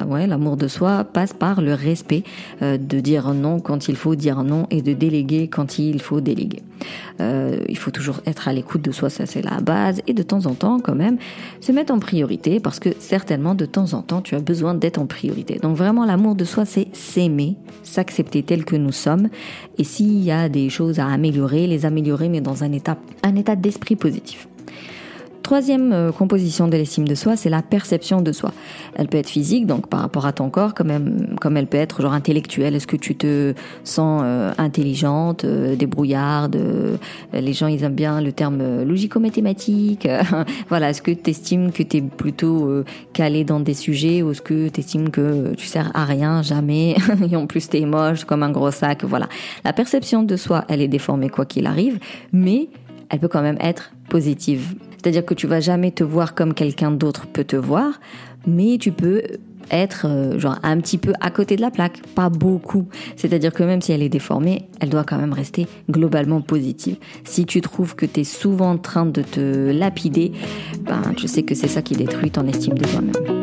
ouais, 0.07 0.27
l'amour 0.27 0.57
de 0.57 0.67
soi 0.67 1.03
passe 1.03 1.33
par 1.33 1.61
le 1.61 1.73
respect, 1.73 2.23
euh, 2.61 2.77
de 2.77 3.00
dire 3.00 3.33
non 3.33 3.59
quand 3.59 3.88
il 3.88 3.95
faut 3.95 4.15
dire 4.15 4.44
non 4.44 4.67
et 4.69 4.81
de 4.81 4.94
déléguer 4.94 5.47
quand 5.47 5.79
il 5.79 6.01
faut 6.01 6.21
déléguer. 6.21 6.61
Euh, 7.19 7.59
il 7.67 7.77
faut 7.77 7.91
toujours 7.91 8.21
être 8.25 8.47
à 8.47 8.53
l'écoute 8.53 8.81
de 8.81 8.91
soi, 8.91 9.09
ça 9.09 9.25
c'est 9.25 9.41
la 9.41 9.59
base, 9.59 10.01
et 10.07 10.13
de 10.13 10.23
temps 10.23 10.45
en 10.45 10.53
temps 10.53 10.79
quand 10.79 10.95
même 10.95 11.17
se 11.59 11.71
mettre 11.71 11.94
en 11.94 12.00
priorité 12.00 12.59
parce 12.59 12.79
que 12.79 12.89
certainement 13.00 13.56
de 13.56 13.65
temps 13.65 13.94
en 13.94 14.01
temps 14.01 14.21
tu 14.21 14.35
as 14.35 14.39
besoin 14.39 14.73
d'être 14.73 15.00
en 15.00 15.06
priorité. 15.06 15.59
Donc 15.62 15.75
vraiment 15.75 16.05
l'amour 16.05 16.35
de 16.35 16.45
soi 16.45 16.65
c'est 16.65 16.88
s'aimer, 16.94 17.57
s'accepter 17.83 18.44
tel 18.44 18.65
que 18.65 18.75
nous 18.75 18.91
sommes, 18.91 19.29
et 19.77 19.83
s'il 19.83 20.23
y 20.23 20.31
a 20.31 20.50
des 20.50 20.69
choses 20.69 21.00
à 21.00 21.07
améliorer, 21.07 21.67
les 21.67 21.85
améliorer 21.85 22.29
mais 22.29 22.41
dans 22.41 22.63
un 22.63 22.71
état, 22.71 22.97
un 23.23 23.35
état 23.35 23.55
d'esprit 23.55 23.95
positif. 23.95 24.47
Troisième 25.44 25.94
euh, 25.94 26.12
composition 26.12 26.68
de 26.68 26.75
l'estime 26.75 27.07
de 27.07 27.15
soi, 27.15 27.36
c'est 27.36 27.50
la 27.50 27.62
perception 27.62 28.21
de 28.21 28.31
soi. 28.31 28.51
Elle 28.95 29.07
peut 29.07 29.18
être 29.18 29.30
physique, 29.30 29.65
donc 29.65 29.88
par 29.88 30.01
rapport 30.01 30.25
à 30.25 30.33
ton 30.33 30.50
corps, 30.50 30.74
comme 30.74 30.91
elle, 30.91 31.36
comme 31.39 31.56
elle 31.56 31.68
peut 31.68 31.77
être 31.77 32.01
genre 32.01 32.13
intellectuelle. 32.13 32.75
Est-ce 32.75 32.88
que 32.88 32.97
tu 32.97 33.15
te 33.15 33.53
sens 33.83 34.21
euh, 34.25 34.51
intelligente, 34.57 35.45
euh, 35.45 35.75
débrouillarde 35.75 36.57
Les 37.33 37.53
gens, 37.53 37.68
ils 37.68 37.83
aiment 37.83 37.95
bien 37.95 38.21
le 38.21 38.31
terme 38.31 38.83
logico-mathématique. 38.83 40.07
voilà, 40.69 40.89
est-ce 40.89 41.01
que 41.01 41.12
tu 41.12 41.30
estimes 41.30 41.71
que 41.71 41.83
tu 41.83 41.97
es 41.97 42.01
plutôt 42.01 42.83
calé 43.13 43.44
dans 43.44 43.59
des 43.59 43.74
sujets 43.74 44.21
ou 44.21 44.31
est-ce 44.31 44.41
que 44.41 44.68
tu 44.68 44.80
estimes 44.81 45.09
que 45.09 45.53
tu 45.56 45.65
sers 45.65 45.89
à 45.95 46.06
rien, 46.06 46.41
jamais 46.41 46.95
Et 47.31 47.36
en 47.36 47.47
plus, 47.47 47.69
tu 47.69 47.77
es 47.77 47.86
moche 47.86 48.25
comme 48.25 48.44
un 48.44 48.51
gros 48.51 48.71
sac. 48.71 49.03
Voilà. 49.03 49.30
La 49.63 49.74
perception 49.74 50.24
de 50.24 50.36
soi, 50.36 50.65
elle 50.68 50.81
est 50.81 50.88
déformée 50.88 51.30
quoi 51.30 51.45
qu'il 51.45 51.65
arrive, 51.65 52.00
mais 52.33 52.69
elle 53.09 53.19
peut 53.19 53.27
quand 53.27 53.41
même 53.41 53.57
être 53.59 53.91
positive. 54.09 54.75
C'est-à-dire 55.01 55.25
que 55.25 55.34
tu 55.34 55.48
vas 55.48 55.60
jamais 55.62 55.92
te 55.92 56.04
voir 56.04 56.36
comme 56.36 56.54
quelqu'un 56.54 56.92
d'autre 56.92 57.25
peut 57.28 57.46
te 57.46 57.56
voir, 57.56 58.00
mais 58.46 58.78
tu 58.78 58.92
peux 58.92 59.24
être 59.72 60.06
euh, 60.06 60.40
genre 60.40 60.57
un 60.63 60.78
petit 60.80 60.98
peu 60.98 61.13
à 61.22 61.31
côté 61.31 61.56
de 61.56 61.62
la 61.62 61.72
plaque, 61.72 62.01
pas 62.16 62.30
beaucoup. 62.30 62.88
C'est-à-dire 63.15 63.53
que 63.53 63.63
même 63.63 63.82
si 63.82 63.91
elle 63.91 64.01
est 64.01 64.10
déformée, 64.10 64.68
elle 64.79 64.89
doit 64.89 65.03
quand 65.03 65.18
même 65.18 65.34
rester 65.34 65.68
globalement 65.89 66.41
positive. 66.41 66.98
Si 67.24 67.46
tu 67.46 67.62
trouves 67.62 67.96
que 67.96 68.06
tu 68.06 68.22
es 68.22 68.24
souvent 68.24 68.72
en 68.72 68.77
train 68.77 69.06
de 69.06 69.22
te 69.22 69.72
lapider, 69.72 70.32
ben 70.82 71.01
tu 71.15 71.27
sais 71.27 71.44
que 71.44 71.56
c'est 71.56 71.68
ça 71.68 71.82
qui 71.82 71.96
détruit 71.96 72.32
ton 72.32 72.48
estime 72.48 72.77
de 72.77 72.86
toi-même. 72.86 73.38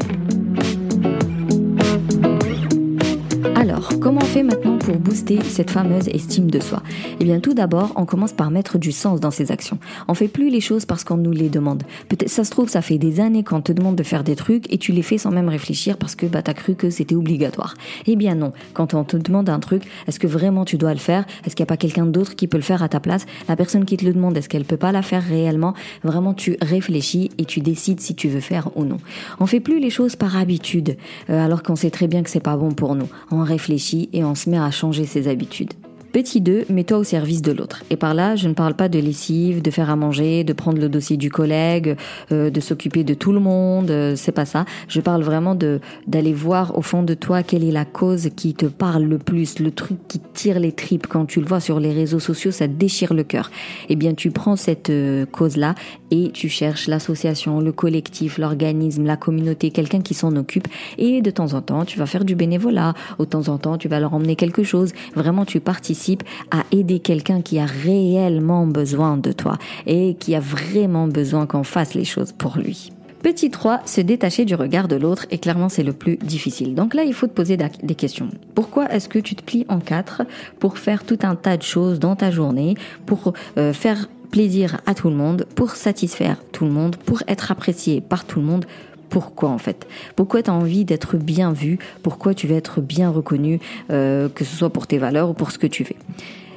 Alors, 3.88 4.00
comment 4.00 4.20
on 4.20 4.24
fait 4.24 4.42
maintenant 4.42 4.78
pour 4.78 4.96
booster 4.96 5.38
cette 5.44 5.70
fameuse 5.70 6.08
estime 6.08 6.50
de 6.50 6.58
soi? 6.58 6.82
Eh 7.20 7.24
bien, 7.24 7.38
tout 7.38 7.54
d'abord, 7.54 7.92
on 7.94 8.04
commence 8.04 8.32
par 8.32 8.50
mettre 8.50 8.78
du 8.78 8.90
sens 8.90 9.20
dans 9.20 9.30
ses 9.30 9.52
actions. 9.52 9.78
On 10.08 10.14
fait 10.14 10.26
plus 10.26 10.50
les 10.50 10.60
choses 10.60 10.86
parce 10.86 11.04
qu'on 11.04 11.16
nous 11.16 11.30
les 11.30 11.48
demande. 11.48 11.84
Peut-être, 12.08 12.30
ça 12.30 12.42
se 12.42 12.50
trouve, 12.50 12.68
ça 12.68 12.82
fait 12.82 12.98
des 12.98 13.20
années 13.20 13.44
qu'on 13.44 13.60
te 13.60 13.70
demande 13.72 13.94
de 13.94 14.02
faire 14.02 14.24
des 14.24 14.34
trucs 14.34 14.72
et 14.72 14.78
tu 14.78 14.90
les 14.90 15.02
fais 15.02 15.18
sans 15.18 15.30
même 15.30 15.48
réfléchir 15.48 15.98
parce 15.98 16.16
que 16.16 16.26
bah 16.26 16.42
t'as 16.42 16.54
cru 16.54 16.74
que 16.74 16.90
c'était 16.90 17.14
obligatoire. 17.14 17.74
Eh 18.06 18.16
bien 18.16 18.34
non. 18.34 18.52
Quand 18.74 18.94
on 18.94 19.04
te 19.04 19.16
demande 19.16 19.48
un 19.48 19.60
truc, 19.60 19.84
est-ce 20.08 20.18
que 20.18 20.26
vraiment 20.26 20.64
tu 20.64 20.78
dois 20.78 20.92
le 20.92 20.98
faire? 20.98 21.24
Est-ce 21.44 21.54
qu'il 21.54 21.62
n'y 21.62 21.68
a 21.68 21.72
pas 21.72 21.76
quelqu'un 21.76 22.06
d'autre 22.06 22.34
qui 22.34 22.48
peut 22.48 22.58
le 22.58 22.64
faire 22.64 22.82
à 22.82 22.88
ta 22.88 22.98
place? 22.98 23.24
La 23.48 23.54
personne 23.54 23.84
qui 23.84 23.96
te 23.96 24.04
le 24.04 24.12
demande, 24.12 24.36
est-ce 24.36 24.48
qu'elle 24.48 24.64
peut 24.64 24.76
pas 24.76 24.90
la 24.90 25.02
faire 25.02 25.22
réellement? 25.22 25.74
Vraiment, 26.02 26.34
tu 26.34 26.56
réfléchis 26.60 27.30
et 27.38 27.44
tu 27.44 27.60
décides 27.60 28.00
si 28.00 28.16
tu 28.16 28.28
veux 28.28 28.40
faire 28.40 28.68
ou 28.74 28.84
non. 28.84 28.98
On 29.38 29.46
fait 29.46 29.60
plus 29.60 29.78
les 29.78 29.90
choses 29.90 30.16
par 30.16 30.36
habitude, 30.36 30.96
euh, 31.30 31.44
alors 31.44 31.62
qu'on 31.62 31.76
sait 31.76 31.90
très 31.90 32.08
bien 32.08 32.24
que 32.24 32.30
c'est 32.30 32.40
pas 32.40 32.56
bon 32.56 32.72
pour 32.72 32.96
nous. 32.96 33.08
On 33.30 33.44
réfléchit 33.44 33.75
et 34.12 34.24
on 34.24 34.34
se 34.34 34.50
met 34.50 34.58
à 34.58 34.70
changer 34.70 35.04
ses 35.04 35.28
habitudes. 35.28 35.74
Petit 36.16 36.40
2, 36.40 36.64
mets-toi 36.70 36.96
au 36.96 37.04
service 37.04 37.42
de 37.42 37.52
l'autre. 37.52 37.84
Et 37.90 37.96
par 37.96 38.14
là, 38.14 38.36
je 38.36 38.48
ne 38.48 38.54
parle 38.54 38.72
pas 38.72 38.88
de 38.88 38.98
lessive, 38.98 39.60
de 39.60 39.70
faire 39.70 39.90
à 39.90 39.96
manger, 39.96 40.44
de 40.44 40.54
prendre 40.54 40.78
le 40.78 40.88
dossier 40.88 41.18
du 41.18 41.30
collègue, 41.30 41.94
euh, 42.32 42.48
de 42.48 42.58
s'occuper 42.58 43.04
de 43.04 43.12
tout 43.12 43.32
le 43.32 43.38
monde, 43.38 43.90
euh, 43.90 44.16
c'est 44.16 44.32
pas 44.32 44.46
ça. 44.46 44.64
Je 44.88 45.02
parle 45.02 45.22
vraiment 45.22 45.54
de 45.54 45.78
d'aller 46.06 46.32
voir 46.32 46.78
au 46.78 46.80
fond 46.80 47.02
de 47.02 47.12
toi 47.12 47.42
quelle 47.42 47.64
est 47.64 47.70
la 47.70 47.84
cause 47.84 48.30
qui 48.34 48.54
te 48.54 48.64
parle 48.64 49.02
le 49.02 49.18
plus, 49.18 49.58
le 49.58 49.70
truc 49.70 49.98
qui 50.08 50.18
tire 50.32 50.58
les 50.58 50.72
tripes 50.72 51.06
quand 51.06 51.26
tu 51.26 51.38
le 51.38 51.46
vois 51.46 51.60
sur 51.60 51.80
les 51.80 51.92
réseaux 51.92 52.18
sociaux, 52.18 52.50
ça 52.50 52.66
déchire 52.66 53.12
le 53.12 53.22
cœur. 53.22 53.50
Eh 53.90 53.96
bien, 53.96 54.14
tu 54.14 54.30
prends 54.30 54.56
cette 54.56 54.88
euh, 54.88 55.26
cause-là 55.26 55.74
et 56.10 56.30
tu 56.32 56.48
cherches 56.48 56.88
l'association, 56.88 57.60
le 57.60 57.72
collectif, 57.72 58.38
l'organisme, 58.38 59.04
la 59.04 59.16
communauté, 59.16 59.70
quelqu'un 59.70 60.00
qui 60.00 60.14
s'en 60.14 60.34
occupe 60.36 60.68
et 60.98 61.22
de 61.22 61.30
temps 61.30 61.54
en 61.54 61.62
temps, 61.62 61.84
tu 61.84 61.98
vas 61.98 62.06
faire 62.06 62.24
du 62.24 62.34
bénévolat, 62.34 62.94
de 63.18 63.24
temps 63.24 63.48
en 63.48 63.58
temps, 63.58 63.78
tu 63.78 63.88
vas 63.88 64.00
leur 64.00 64.14
emmener 64.14 64.36
quelque 64.36 64.62
chose. 64.62 64.92
Vraiment, 65.14 65.44
tu 65.44 65.60
participes 65.60 66.22
à 66.50 66.64
aider 66.72 67.00
quelqu'un 67.00 67.42
qui 67.42 67.58
a 67.58 67.66
réellement 67.66 68.66
besoin 68.66 69.16
de 69.16 69.32
toi 69.32 69.58
et 69.86 70.14
qui 70.18 70.34
a 70.34 70.40
vraiment 70.40 71.08
besoin 71.08 71.46
qu'on 71.46 71.64
fasse 71.64 71.94
les 71.94 72.04
choses 72.04 72.32
pour 72.32 72.56
lui. 72.58 72.92
Petit 73.26 73.50
3, 73.50 73.80
se 73.86 74.00
détacher 74.00 74.44
du 74.44 74.54
regard 74.54 74.86
de 74.86 74.94
l'autre 74.94 75.26
et 75.32 75.38
clairement 75.38 75.68
c'est 75.68 75.82
le 75.82 75.92
plus 75.92 76.16
difficile. 76.16 76.76
Donc 76.76 76.94
là, 76.94 77.02
il 77.02 77.12
faut 77.12 77.26
te 77.26 77.32
poser 77.32 77.56
des 77.56 77.94
questions. 77.96 78.28
Pourquoi 78.54 78.88
est-ce 78.92 79.08
que 79.08 79.18
tu 79.18 79.34
te 79.34 79.42
plies 79.42 79.66
en 79.68 79.80
quatre 79.80 80.22
pour 80.60 80.78
faire 80.78 81.02
tout 81.02 81.18
un 81.22 81.34
tas 81.34 81.56
de 81.56 81.62
choses 81.62 81.98
dans 81.98 82.14
ta 82.14 82.30
journée, 82.30 82.76
pour 83.04 83.32
euh, 83.58 83.72
faire 83.72 84.08
plaisir 84.30 84.80
à 84.86 84.94
tout 84.94 85.08
le 85.08 85.16
monde, 85.16 85.46
pour 85.54 85.70
satisfaire 85.70 86.36
tout 86.52 86.64
le 86.64 86.70
monde, 86.70 86.96
pour 86.96 87.22
être 87.28 87.50
apprécié 87.50 88.00
par 88.00 88.24
tout 88.24 88.40
le 88.40 88.46
monde. 88.46 88.66
Pourquoi 89.08 89.50
en 89.50 89.58
fait? 89.58 89.86
Pourquoi 90.16 90.42
tu 90.42 90.50
as 90.50 90.54
envie 90.54 90.84
d'être 90.84 91.16
bien 91.16 91.52
vu? 91.52 91.78
Pourquoi 92.02 92.34
tu 92.34 92.46
veux 92.46 92.56
être 92.56 92.80
bien 92.80 93.08
reconnu, 93.10 93.60
euh, 93.90 94.28
que 94.28 94.44
ce 94.44 94.56
soit 94.56 94.70
pour 94.70 94.86
tes 94.86 94.98
valeurs 94.98 95.30
ou 95.30 95.32
pour 95.32 95.52
ce 95.52 95.58
que 95.58 95.66
tu 95.66 95.84
fais? 95.84 95.96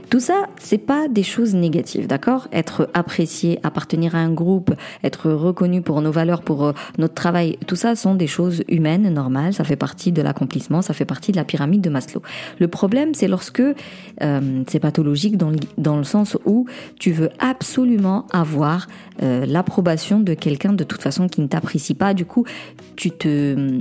Tout 0.09 0.19
ça, 0.19 0.47
c'est 0.59 0.79
pas 0.79 1.07
des 1.07 1.21
choses 1.21 1.53
négatives, 1.53 2.07
d'accord? 2.07 2.47
Être 2.51 2.89
apprécié, 2.95 3.59
appartenir 3.61 4.15
à 4.15 4.19
un 4.19 4.31
groupe, 4.31 4.73
être 5.03 5.29
reconnu 5.29 5.83
pour 5.83 6.01
nos 6.01 6.11
valeurs, 6.11 6.41
pour 6.41 6.65
euh, 6.65 6.73
notre 6.97 7.13
travail, 7.13 7.57
tout 7.67 7.75
ça 7.75 7.95
sont 7.95 8.15
des 8.15 8.25
choses 8.25 8.63
humaines, 8.67 9.07
normales, 9.13 9.53
ça 9.53 9.63
fait 9.63 9.75
partie 9.75 10.11
de 10.11 10.21
l'accomplissement, 10.21 10.81
ça 10.81 10.95
fait 10.95 11.05
partie 11.05 11.31
de 11.31 11.37
la 11.37 11.43
pyramide 11.43 11.81
de 11.81 11.89
Maslow. 11.89 12.23
Le 12.59 12.67
problème, 12.67 13.13
c'est 13.13 13.27
lorsque 13.27 13.61
euh, 13.61 14.63
c'est 14.67 14.79
pathologique 14.79 15.37
dans 15.37 15.51
le, 15.51 15.57
dans 15.77 15.97
le 15.97 16.03
sens 16.03 16.37
où 16.45 16.65
tu 16.99 17.11
veux 17.11 17.29
absolument 17.37 18.25
avoir 18.31 18.87
euh, 19.21 19.45
l'approbation 19.45 20.19
de 20.19 20.33
quelqu'un 20.33 20.73
de 20.73 20.83
toute 20.83 21.03
façon 21.03 21.27
qui 21.27 21.41
ne 21.41 21.47
t'apprécie 21.47 21.93
pas, 21.93 22.15
du 22.15 22.25
coup, 22.25 22.45
tu 22.95 23.11
te 23.11 23.79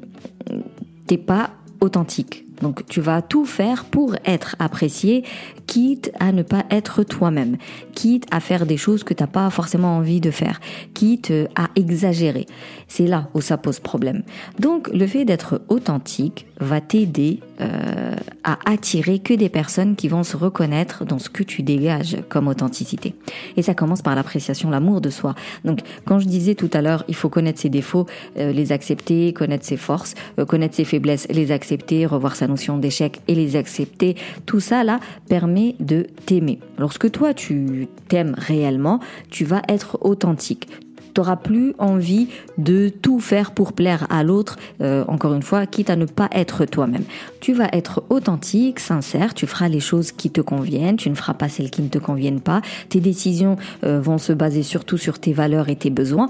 t'es 1.06 1.16
pas 1.16 1.50
authentique. 1.80 2.47
Donc 2.62 2.86
tu 2.86 3.00
vas 3.00 3.22
tout 3.22 3.44
faire 3.44 3.84
pour 3.84 4.14
être 4.24 4.56
apprécié, 4.58 5.24
quitte 5.66 6.10
à 6.18 6.32
ne 6.32 6.42
pas 6.42 6.64
être 6.70 7.02
toi-même, 7.02 7.56
quitte 7.94 8.26
à 8.30 8.40
faire 8.40 8.66
des 8.66 8.76
choses 8.76 9.04
que 9.04 9.14
tu 9.14 9.22
n'as 9.22 9.28
pas 9.28 9.48
forcément 9.50 9.96
envie 9.96 10.20
de 10.20 10.30
faire, 10.30 10.60
quitte 10.94 11.32
à 11.56 11.68
exagérer. 11.76 12.46
C'est 12.88 13.06
là 13.06 13.28
où 13.34 13.40
ça 13.40 13.56
pose 13.58 13.80
problème. 13.80 14.22
Donc 14.58 14.88
le 14.88 15.06
fait 15.06 15.24
d'être 15.24 15.60
authentique 15.68 16.46
va 16.60 16.80
t'aider 16.80 17.40
euh, 17.60 18.14
à 18.44 18.58
attirer 18.70 19.18
que 19.18 19.34
des 19.34 19.48
personnes 19.48 19.94
qui 19.96 20.08
vont 20.08 20.22
se 20.22 20.36
reconnaître 20.36 21.04
dans 21.04 21.18
ce 21.18 21.28
que 21.28 21.42
tu 21.42 21.62
dégages 21.62 22.16
comme 22.28 22.48
authenticité. 22.48 23.14
Et 23.56 23.62
ça 23.62 23.74
commence 23.74 24.02
par 24.02 24.14
l'appréciation, 24.14 24.70
l'amour 24.70 25.00
de 25.00 25.10
soi. 25.10 25.34
Donc 25.64 25.80
quand 26.04 26.18
je 26.18 26.26
disais 26.26 26.54
tout 26.54 26.70
à 26.72 26.82
l'heure, 26.82 27.04
il 27.08 27.14
faut 27.14 27.28
connaître 27.28 27.60
ses 27.60 27.68
défauts, 27.68 28.06
euh, 28.38 28.52
les 28.52 28.72
accepter, 28.72 29.32
connaître 29.32 29.64
ses 29.64 29.76
forces, 29.76 30.14
euh, 30.38 30.44
connaître 30.44 30.74
ses 30.74 30.84
faiblesses, 30.84 31.26
les 31.30 31.52
accepter, 31.52 32.06
revoir 32.06 32.36
sa 32.36 32.47
notion 32.48 32.78
d'échec 32.78 33.20
et 33.28 33.34
les 33.34 33.56
accepter, 33.56 34.16
tout 34.46 34.60
ça 34.60 34.84
là 34.84 35.00
permet 35.28 35.74
de 35.80 36.06
t'aimer. 36.26 36.58
Lorsque 36.78 37.10
toi 37.10 37.34
tu 37.34 37.88
t'aimes 38.08 38.34
réellement, 38.36 39.00
tu 39.30 39.44
vas 39.44 39.62
être 39.68 39.98
authentique 40.02 40.68
t'auras 41.14 41.36
plus 41.36 41.74
envie 41.78 42.28
de 42.58 42.88
tout 42.88 43.20
faire 43.20 43.52
pour 43.52 43.72
plaire 43.72 44.06
à 44.10 44.22
l'autre, 44.22 44.56
euh, 44.80 45.04
encore 45.08 45.34
une 45.34 45.42
fois, 45.42 45.66
quitte 45.66 45.90
à 45.90 45.96
ne 45.96 46.06
pas 46.06 46.28
être 46.32 46.64
toi-même. 46.64 47.04
Tu 47.40 47.52
vas 47.52 47.68
être 47.72 48.02
authentique, 48.10 48.80
sincère, 48.80 49.34
tu 49.34 49.46
feras 49.46 49.68
les 49.68 49.80
choses 49.80 50.12
qui 50.12 50.30
te 50.30 50.40
conviennent, 50.40 50.96
tu 50.96 51.10
ne 51.10 51.14
feras 51.14 51.34
pas 51.34 51.48
celles 51.48 51.70
qui 51.70 51.82
ne 51.82 51.88
te 51.88 51.98
conviennent 51.98 52.40
pas, 52.40 52.62
tes 52.88 53.00
décisions 53.00 53.56
euh, 53.84 54.00
vont 54.00 54.18
se 54.18 54.32
baser 54.32 54.62
surtout 54.62 54.98
sur 54.98 55.18
tes 55.18 55.32
valeurs 55.32 55.68
et 55.68 55.76
tes 55.76 55.90
besoins, 55.90 56.28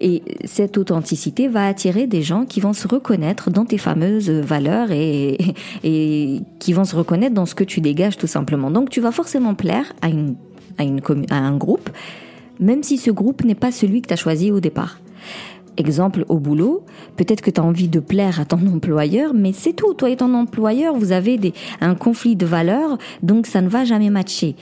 et 0.00 0.22
cette 0.44 0.78
authenticité 0.78 1.48
va 1.48 1.66
attirer 1.66 2.06
des 2.06 2.22
gens 2.22 2.44
qui 2.44 2.60
vont 2.60 2.72
se 2.72 2.86
reconnaître 2.86 3.50
dans 3.50 3.64
tes 3.64 3.78
fameuses 3.78 4.30
valeurs 4.30 4.90
et, 4.92 5.36
et 5.82 6.40
qui 6.60 6.72
vont 6.72 6.84
se 6.84 6.94
reconnaître 6.94 7.34
dans 7.34 7.46
ce 7.46 7.54
que 7.54 7.64
tu 7.64 7.80
dégages 7.80 8.16
tout 8.16 8.26
simplement. 8.28 8.70
Donc 8.70 8.90
tu 8.90 9.00
vas 9.00 9.10
forcément 9.10 9.54
plaire 9.54 9.92
à, 10.02 10.08
une, 10.08 10.36
à, 10.78 10.84
une, 10.84 11.00
à 11.30 11.36
un 11.36 11.56
groupe, 11.56 11.90
même 12.60 12.82
si 12.82 12.98
ce 12.98 13.10
groupe 13.10 13.44
n'est 13.44 13.54
pas 13.54 13.72
celui 13.72 14.02
que 14.02 14.08
tu 14.08 14.14
as 14.14 14.18
choisi 14.18 14.50
au 14.50 14.60
départ. 14.60 15.00
Exemple, 15.76 16.24
au 16.28 16.40
boulot, 16.40 16.84
peut-être 17.16 17.40
que 17.40 17.50
tu 17.50 17.60
as 17.60 17.64
envie 17.64 17.88
de 17.88 18.00
plaire 18.00 18.40
à 18.40 18.44
ton 18.44 18.66
employeur, 18.74 19.32
mais 19.32 19.52
c'est 19.52 19.72
tout. 19.72 19.94
Toi 19.94 20.10
et 20.10 20.16
ton 20.16 20.34
employeur, 20.34 20.94
vous 20.94 21.12
avez 21.12 21.38
un 21.80 21.94
conflit 21.94 22.34
de 22.34 22.46
valeurs, 22.46 22.98
donc 23.22 23.46
ça 23.46 23.60
ne 23.60 23.68
va 23.68 23.84
jamais 23.84 24.10
matcher. 24.10 24.56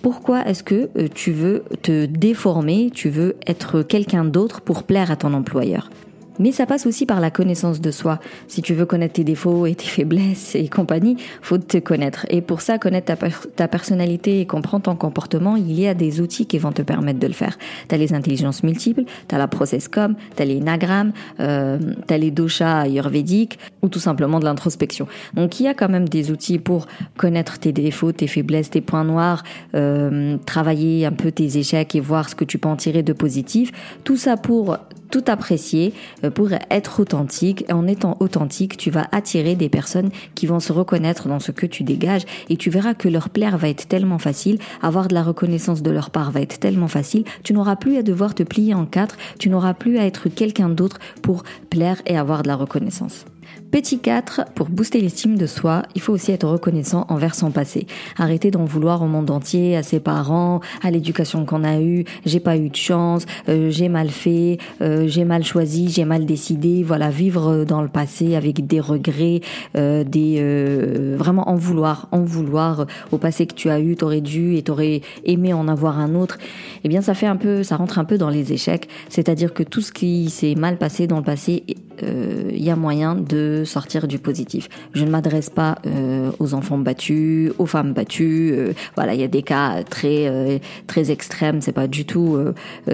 Pourquoi 0.00 0.46
est-ce 0.48 0.64
que 0.64 0.90
euh, 0.96 1.08
tu 1.14 1.30
veux 1.30 1.62
te 1.82 2.06
déformer, 2.06 2.90
tu 2.92 3.08
veux 3.08 3.36
être 3.46 3.82
quelqu'un 3.82 4.24
d'autre 4.24 4.60
pour 4.62 4.82
plaire 4.82 5.10
à 5.10 5.16
ton 5.16 5.34
employeur? 5.34 5.90
Mais 6.38 6.52
ça 6.52 6.66
passe 6.66 6.86
aussi 6.86 7.06
par 7.06 7.20
la 7.20 7.30
connaissance 7.30 7.80
de 7.80 7.90
soi. 7.90 8.20
Si 8.48 8.62
tu 8.62 8.74
veux 8.74 8.86
connaître 8.86 9.14
tes 9.14 9.24
défauts 9.24 9.66
et 9.66 9.74
tes 9.74 9.86
faiblesses 9.86 10.54
et 10.54 10.68
compagnie, 10.68 11.16
faut 11.40 11.58
te 11.58 11.78
connaître. 11.78 12.26
Et 12.30 12.40
pour 12.40 12.60
ça, 12.60 12.78
connaître 12.78 13.12
ta, 13.56 13.68
personnalité 13.68 14.40
et 14.40 14.46
comprendre 14.46 14.84
ton 14.84 14.96
comportement, 14.96 15.56
il 15.56 15.78
y 15.78 15.86
a 15.86 15.94
des 15.94 16.20
outils 16.20 16.46
qui 16.46 16.58
vont 16.58 16.72
te 16.72 16.82
permettre 16.82 17.18
de 17.18 17.26
le 17.26 17.32
faire. 17.32 17.58
Tu 17.88 17.94
as 17.94 17.98
les 17.98 18.14
intelligences 18.14 18.62
multiples, 18.62 19.04
tu 19.28 19.34
as 19.34 19.38
la 19.38 19.48
processcom, 19.48 20.14
tu 20.36 20.42
as 20.42 20.44
les 20.44 20.60
nagrams, 20.60 21.12
euh, 21.40 21.78
tu 22.06 22.14
as 22.14 22.18
les 22.18 22.30
doshas 22.30 22.82
ayurvédiques 22.82 23.58
ou 23.82 23.88
tout 23.88 24.00
simplement 24.00 24.40
de 24.40 24.44
l'introspection. 24.44 25.06
Donc 25.34 25.60
il 25.60 25.64
y 25.64 25.68
a 25.68 25.74
quand 25.74 25.88
même 25.88 26.08
des 26.08 26.30
outils 26.30 26.58
pour 26.58 26.86
connaître 27.16 27.58
tes 27.58 27.72
défauts, 27.72 28.12
tes 28.12 28.26
faiblesses, 28.26 28.70
tes 28.70 28.80
points 28.80 29.04
noirs, 29.04 29.42
euh, 29.74 30.36
travailler 30.46 31.06
un 31.06 31.12
peu 31.12 31.32
tes 31.32 31.58
échecs 31.58 31.94
et 31.94 32.00
voir 32.00 32.28
ce 32.28 32.34
que 32.34 32.44
tu 32.44 32.58
peux 32.58 32.68
en 32.68 32.76
tirer 32.76 33.02
de 33.02 33.12
positif. 33.12 33.72
Tout 34.04 34.16
ça 34.16 34.36
pour 34.36 34.78
tout 35.12 35.22
apprécier, 35.28 35.94
euh, 36.24 36.30
pour 36.30 36.48
être 36.70 36.98
authentique. 36.98 37.64
En 37.70 37.86
étant 37.86 38.16
authentique, 38.18 38.76
tu 38.76 38.90
vas 38.90 39.06
attirer 39.12 39.54
des 39.54 39.68
personnes 39.68 40.10
qui 40.34 40.46
vont 40.46 40.58
se 40.58 40.72
reconnaître 40.72 41.28
dans 41.28 41.38
ce 41.38 41.52
que 41.52 41.66
tu 41.66 41.84
dégages 41.84 42.22
et 42.48 42.56
tu 42.56 42.70
verras 42.70 42.94
que 42.94 43.08
leur 43.08 43.30
plaire 43.30 43.58
va 43.58 43.68
être 43.68 43.86
tellement 43.86 44.18
facile, 44.18 44.58
avoir 44.80 45.06
de 45.06 45.14
la 45.14 45.22
reconnaissance 45.22 45.82
de 45.82 45.90
leur 45.90 46.10
part 46.10 46.32
va 46.32 46.40
être 46.40 46.58
tellement 46.58 46.88
facile, 46.88 47.24
tu 47.44 47.52
n'auras 47.52 47.76
plus 47.76 47.96
à 47.96 48.02
devoir 48.02 48.34
te 48.34 48.42
plier 48.42 48.74
en 48.74 48.86
quatre, 48.86 49.16
tu 49.38 49.50
n'auras 49.50 49.74
plus 49.74 49.98
à 49.98 50.06
être 50.06 50.28
quelqu'un 50.28 50.70
d'autre 50.70 50.98
pour 51.20 51.44
plaire 51.70 52.00
et 52.06 52.16
avoir 52.16 52.42
de 52.42 52.48
la 52.48 52.56
reconnaissance. 52.56 53.26
Petit 53.72 54.00
4, 54.00 54.52
pour 54.54 54.68
booster 54.68 55.00
l'estime 55.00 55.38
de 55.38 55.46
soi, 55.46 55.84
il 55.94 56.02
faut 56.02 56.12
aussi 56.12 56.30
être 56.30 56.46
reconnaissant 56.46 57.06
envers 57.08 57.34
son 57.34 57.50
passé. 57.50 57.86
Arrêter 58.18 58.50
d'en 58.50 58.66
vouloir 58.66 59.00
au 59.00 59.06
monde 59.06 59.30
entier, 59.30 59.78
à 59.78 59.82
ses 59.82 59.98
parents, 59.98 60.60
à 60.82 60.90
l'éducation 60.90 61.46
qu'on 61.46 61.64
a 61.64 61.80
eue. 61.80 62.04
J'ai 62.26 62.38
pas 62.38 62.58
eu 62.58 62.68
de 62.68 62.76
chance, 62.76 63.24
euh, 63.48 63.70
j'ai 63.70 63.88
mal 63.88 64.10
fait, 64.10 64.58
euh, 64.82 65.06
j'ai 65.06 65.24
mal 65.24 65.42
choisi, 65.42 65.88
j'ai 65.88 66.04
mal 66.04 66.26
décidé. 66.26 66.82
Voilà, 66.82 67.08
vivre 67.08 67.64
dans 67.64 67.80
le 67.80 67.88
passé 67.88 68.34
avec 68.34 68.66
des 68.66 68.78
regrets, 68.78 69.40
euh, 69.74 70.04
des 70.04 71.16
vraiment 71.16 71.48
en 71.48 71.54
vouloir, 71.54 72.08
en 72.12 72.20
vouloir 72.20 72.86
au 73.10 73.16
passé 73.16 73.46
que 73.46 73.54
tu 73.54 73.70
as 73.70 73.80
eu, 73.80 73.96
t'aurais 73.96 74.20
dû 74.20 74.56
et 74.56 74.62
t'aurais 74.62 75.00
aimé 75.24 75.54
en 75.54 75.66
avoir 75.66 75.98
un 75.98 76.14
autre. 76.14 76.36
Eh 76.84 76.90
bien, 76.90 77.00
ça 77.00 77.14
fait 77.14 77.26
un 77.26 77.36
peu, 77.36 77.62
ça 77.62 77.76
rentre 77.76 77.98
un 77.98 78.04
peu 78.04 78.18
dans 78.18 78.28
les 78.28 78.52
échecs. 78.52 78.86
C'est-à-dire 79.08 79.54
que 79.54 79.62
tout 79.62 79.80
ce 79.80 79.92
qui 79.92 80.28
s'est 80.28 80.56
mal 80.56 80.76
passé 80.76 81.06
dans 81.06 81.16
le 81.16 81.24
passé, 81.24 81.64
il 82.02 82.62
y 82.62 82.70
a 82.70 82.76
moyen 82.76 83.14
de 83.14 83.31
sortir 83.64 84.08
du 84.08 84.18
positif. 84.18 84.68
Je 84.94 85.04
ne 85.04 85.10
m'adresse 85.10 85.50
pas 85.50 85.78
euh, 85.86 86.30
aux 86.38 86.54
enfants 86.54 86.78
battus, 86.78 87.52
aux 87.58 87.66
femmes 87.66 87.92
battues. 87.92 88.52
Euh, 88.52 88.72
voilà, 88.96 89.14
il 89.14 89.20
y 89.20 89.24
a 89.24 89.28
des 89.28 89.42
cas 89.42 89.82
très 89.82 90.28
euh, 90.28 90.58
très 90.86 91.10
extrêmes. 91.10 91.60
C'est 91.60 91.72
pas 91.72 91.86
du 91.86 92.04
tout 92.04 92.38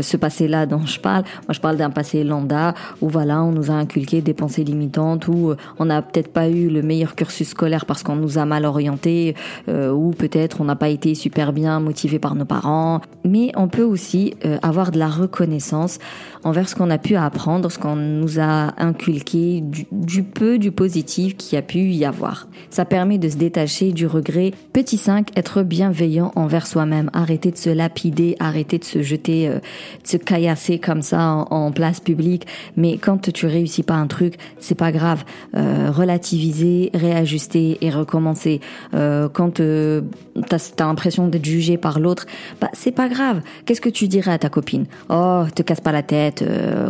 ce 0.01 0.17
passé-là 0.17 0.67
dont 0.67 0.85
je 0.85 1.01
parle. 1.01 1.25
Moi, 1.47 1.53
je 1.53 1.61
parle 1.61 1.77
d'un 1.77 1.91
passé 1.91 2.25
lambda 2.25 2.75
où 3.01 3.09
voilà, 3.09 3.43
on 3.43 3.53
nous 3.53 3.71
a 3.71 3.75
inculqué 3.75 4.21
des 4.21 4.35
pensées 4.35 4.65
limitantes, 4.65 5.29
où 5.29 5.55
on 5.79 5.85
n'a 5.85 6.03
peut-être 6.03 6.33
pas 6.33 6.49
eu 6.49 6.69
le 6.69 6.83
meilleur 6.83 7.15
cursus 7.15 7.49
scolaire 7.49 7.87
parce 7.87 8.03
qu'on 8.03 8.17
nous 8.17 8.39
a 8.39 8.45
mal 8.45 8.65
orienté, 8.65 9.35
ou 9.69 10.11
peut-être 10.11 10.61
on 10.61 10.65
n'a 10.65 10.77
pas 10.77 10.89
été 10.89 11.15
super 11.15 11.53
bien 11.53 11.81
motivé 11.81 12.19
par 12.19 12.35
nos 12.35 12.45
parents. 12.45 13.01
Mais 13.25 13.53
on 13.57 13.69
peut 13.69 13.83
aussi 13.83 14.35
avoir 14.63 14.91
de 14.91 14.99
la 14.99 15.09
reconnaissance 15.09 15.99
envers 16.45 16.69
ce 16.69 16.75
qu'on 16.75 16.91
a 16.91 16.99
pu 16.99 17.17
apprendre, 17.17 17.71
ce 17.71 17.79
qu'on 17.79 17.97
nous 17.97 18.41
a 18.41 18.75
inculqué, 18.79 19.61
du, 19.61 19.87
du 19.93 20.23
peu 20.29 20.59
du 20.59 20.71
positif 20.71 21.37
qui 21.37 21.57
a 21.57 21.63
pu 21.63 21.91
y 21.91 22.05
avoir. 22.05 22.47
Ça 22.71 22.85
permet 22.85 23.19
de 23.19 23.29
se 23.29 23.37
détacher 23.37 23.93
du 23.93 24.07
regret. 24.07 24.53
Petit 24.73 24.99
5, 24.99 25.31
être 25.37 25.63
bienveillant 25.63 26.33
envers 26.37 26.67
soi-même. 26.67 27.11
Arrêter 27.13 27.51
de 27.51 27.57
se 27.57 27.71
lapider, 27.71 28.37
arrêter 28.39 28.79
de 28.79 28.85
se 28.85 29.03
jeter, 29.03 29.49
euh, 29.49 29.55
de 29.55 30.09
se 30.09 30.17
caillasser 30.17 30.79
comme 30.79 31.03
ça 31.03 31.47
en, 31.51 31.73
place 31.73 32.01
publique. 32.01 32.47
Mais 32.77 32.97
quand 32.99 33.31
tu 33.33 33.47
réussis 33.47 33.83
pas 33.83 33.95
un 33.95 34.07
truc, 34.07 34.35
c'est 34.59 34.75
pas 34.75 34.91
grave. 34.93 35.25
Euh, 35.57 35.91
relativiser, 35.91 36.91
réajuster 36.95 37.79
et 37.81 37.91
recommencer. 37.91 38.61
Euh, 38.95 39.29
quand 39.29 39.61
t'as 39.61 40.57
as, 40.57 40.85
l'impression 40.85 41.29
d'être 41.29 41.45
jugé 41.45 41.77
par 41.77 42.01
l'autre, 42.01 42.27
bah 42.61 42.69
c'est 42.73 42.93
pas 42.93 43.09
grave. 43.09 43.43
Qu'est-ce 43.65 43.81
que 43.81 43.89
tu 43.89 44.09
dirais 44.09 44.33
à 44.33 44.39
ta 44.39 44.49
copine? 44.49 44.87
Oh, 45.11 45.45
te 45.55 45.63
casse 45.63 45.81
pas 45.81 45.93
la 45.93 46.03
tête, 46.03 46.45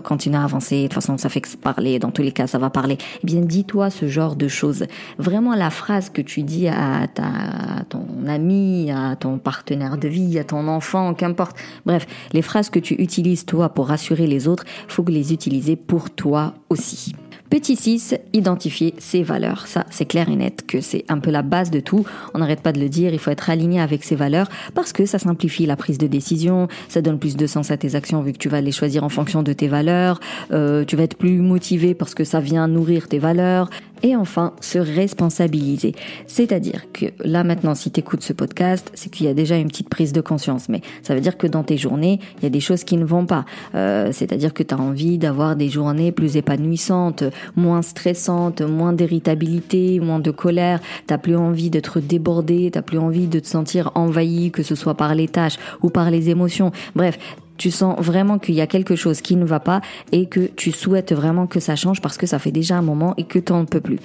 continue 0.05 0.37
à 0.37 0.45
avancer. 0.45 0.77
De 0.77 0.83
toute 0.85 0.95
façon, 0.95 1.19
ça 1.19 1.29
fait 1.29 1.41
que 1.41 1.49
parler. 1.57 1.99
Dans 1.99 2.11
tous 2.11 2.23
les 2.23 2.33
cas, 2.33 2.47
ça 2.47 2.59
va 2.59 2.71
parler. 2.71 2.99
Bien, 3.29 3.43
dis-toi 3.43 3.91
ce 3.91 4.09
genre 4.09 4.37
de 4.37 4.49
choses. 4.49 4.87
Vraiment 5.19 5.55
la 5.55 5.69
phrase 5.69 6.09
que 6.09 6.23
tu 6.23 6.43
dis 6.43 6.67
à, 6.67 7.07
ta, 7.13 7.85
ton 7.91 8.07
ami, 8.27 8.91
à 8.91 9.17
ton 9.17 9.37
partenaire 9.37 9.99
de 9.99 10.09
vie, 10.09 10.39
à 10.39 10.45
ton 10.45 10.67
enfant, 10.67 11.13
qu'importe. 11.13 11.57
Bref, 11.85 12.07
les 12.33 12.41
phrases 12.41 12.71
que 12.71 12.79
tu 12.79 12.95
utilises 12.95 13.45
toi 13.45 13.69
pour 13.69 13.89
rassurer 13.89 14.27
les 14.27 14.49
autres, 14.49 14.65
faut 14.89 15.03
que 15.03 15.13
les 15.13 15.35
utiliser 15.35 15.77
pour 15.77 16.09
toi 16.09 16.55
aussi. 16.71 17.15
Petit 17.51 17.77
6, 17.77 18.15
identifier 18.35 18.95
ses 18.99 19.23
valeurs. 19.23 19.67
Ça, 19.67 19.87
c'est 19.91 20.05
clair 20.05 20.29
et 20.29 20.37
net 20.37 20.67
que 20.67 20.83
c'est 20.83 21.07
un 21.09 21.19
peu 21.19 21.31
la 21.31 21.41
base 21.41 21.71
de 21.71 21.81
tout. 21.81 22.05
On 22.35 22.41
n'arrête 22.41 22.61
pas 22.61 22.73
de 22.73 22.81
le 22.81 22.91
dire, 22.91 23.15
il 23.15 23.19
faut 23.19 23.31
être 23.31 23.49
aligné 23.49 23.81
avec 23.81 24.05
ses 24.05 24.17
valeurs 24.17 24.49
parce 24.75 24.93
que 24.93 25.07
ça 25.07 25.19
simplifie 25.19 25.65
la 25.65 25.77
prise 25.77 25.97
de 25.97 26.07
décision, 26.07 26.69
ça 26.89 27.01
donne 27.01 27.19
plus 27.19 27.37
de 27.37 27.47
sens 27.47 27.71
à 27.71 27.79
tes 27.79 27.95
actions 27.95 28.21
vu 28.21 28.35
que 28.35 28.39
tu 28.39 28.51
vas 28.51 28.61
les 28.61 28.73
choisir 28.73 29.03
en 29.03 29.09
fonction 29.09 29.43
de 29.43 29.55
tes 29.55 29.67
valeurs, 29.67 30.21
euh, 30.53 30.85
tu 30.85 30.97
vas 30.97 31.05
être 31.05 31.17
plus 31.17 31.39
motivé 31.39 31.95
parce 31.95 32.15
que 32.15 32.23
ça 32.23 32.41
vient 32.41 32.69
nourrir 32.69 33.09
tes 33.09 33.19
valeurs. 33.19 33.71
Et 34.03 34.17
enfin, 34.17 34.55
se 34.61 34.79
responsabiliser. 34.79 35.95
C'est-à-dire 36.27 36.93
que 36.93 37.07
là 37.25 37.45
maintenant, 37.45 37.75
si 37.75 37.91
tu 37.91 38.01
écoutes 38.01 38.23
ce 38.23 38.33
podcast, 38.33 38.91
c'est 38.95 39.11
qu'il 39.11 39.27
y 39.27 39.29
a 39.29 39.35
déjà 39.35 39.57
une 39.57 39.69
petite 39.69 39.89
prise 39.89 40.13
de 40.13 40.21
conscience. 40.21 40.69
Mais 40.69 40.81
ça 41.03 41.15
veut 41.15 41.21
dire 41.21 41.37
que 41.37 41.47
dans 41.47 41.63
tes 41.63 41.77
journées, 41.77 42.21
il 42.39 42.45
y 42.45 42.47
a 42.47 42.51
des 42.51 42.61
choses 42.61 42.85
qui 42.85 42.97
ne 42.97 43.05
vont 43.05 43.27
pas. 43.27 43.45
Euh, 43.75 44.11
c'est-à-dire 44.13 44.55
que 44.55 44.63
tu 44.63 44.75
as 44.75 44.79
envie 44.79 45.19
d'avoir 45.19 45.57
des 45.57 45.69
journées 45.69 46.13
plus 46.13 46.37
épanouissantes, 46.37 47.25
moins 47.57 47.83
stressantes, 47.83 48.63
moins 48.63 48.93
d'irritabilité, 48.93 50.01
moins 50.01 50.21
de 50.21 50.31
colère. 50.31 50.81
T'as 51.07 51.19
plus 51.19 51.37
envie 51.37 51.71
d'être 51.71 52.01
débordé, 52.01 52.71
t'as 52.73 52.83
plus 52.83 52.99
envie 52.99 53.27
de 53.27 53.41
te 53.41 53.47
sentir 53.47 53.91
envahi, 53.95 54.51
que 54.51 54.63
ce 54.63 54.75
soit 54.75 54.95
par 54.95 55.15
les 55.15 55.29
tâches 55.29 55.59
ou 55.83 55.91
par 55.91 56.11
les 56.11 56.31
émotions. 56.31 56.73
Bref, 56.95 57.19
tu 57.59 57.71
sens 57.71 58.01
vraiment 58.01 58.39
qu'il 58.39 58.55
y 58.55 58.61
a 58.61 58.67
quelque 58.67 58.97
chose 58.97 59.21
qui 59.21 59.37
ne 59.37 59.45
va 59.45 59.61
pas 59.61 59.81
et 60.13 60.27
que 60.27 60.47
tu 60.57 60.73
souhaites 60.73 61.13
vraiment 61.13 61.47
que 61.47 61.61
ça 61.61 61.77
change 61.77 62.01
parce 62.01 62.17
que 62.17 62.27
ça 62.27 62.39
fait 62.39 62.53
déjà 62.53 62.77
un 62.77 62.83
moment 62.83 63.15
et 63.17 63.25
que 63.25 63.39
tu 63.39 63.53
n'en 63.53 63.65
peux 63.67 63.81
plus. 63.81 63.99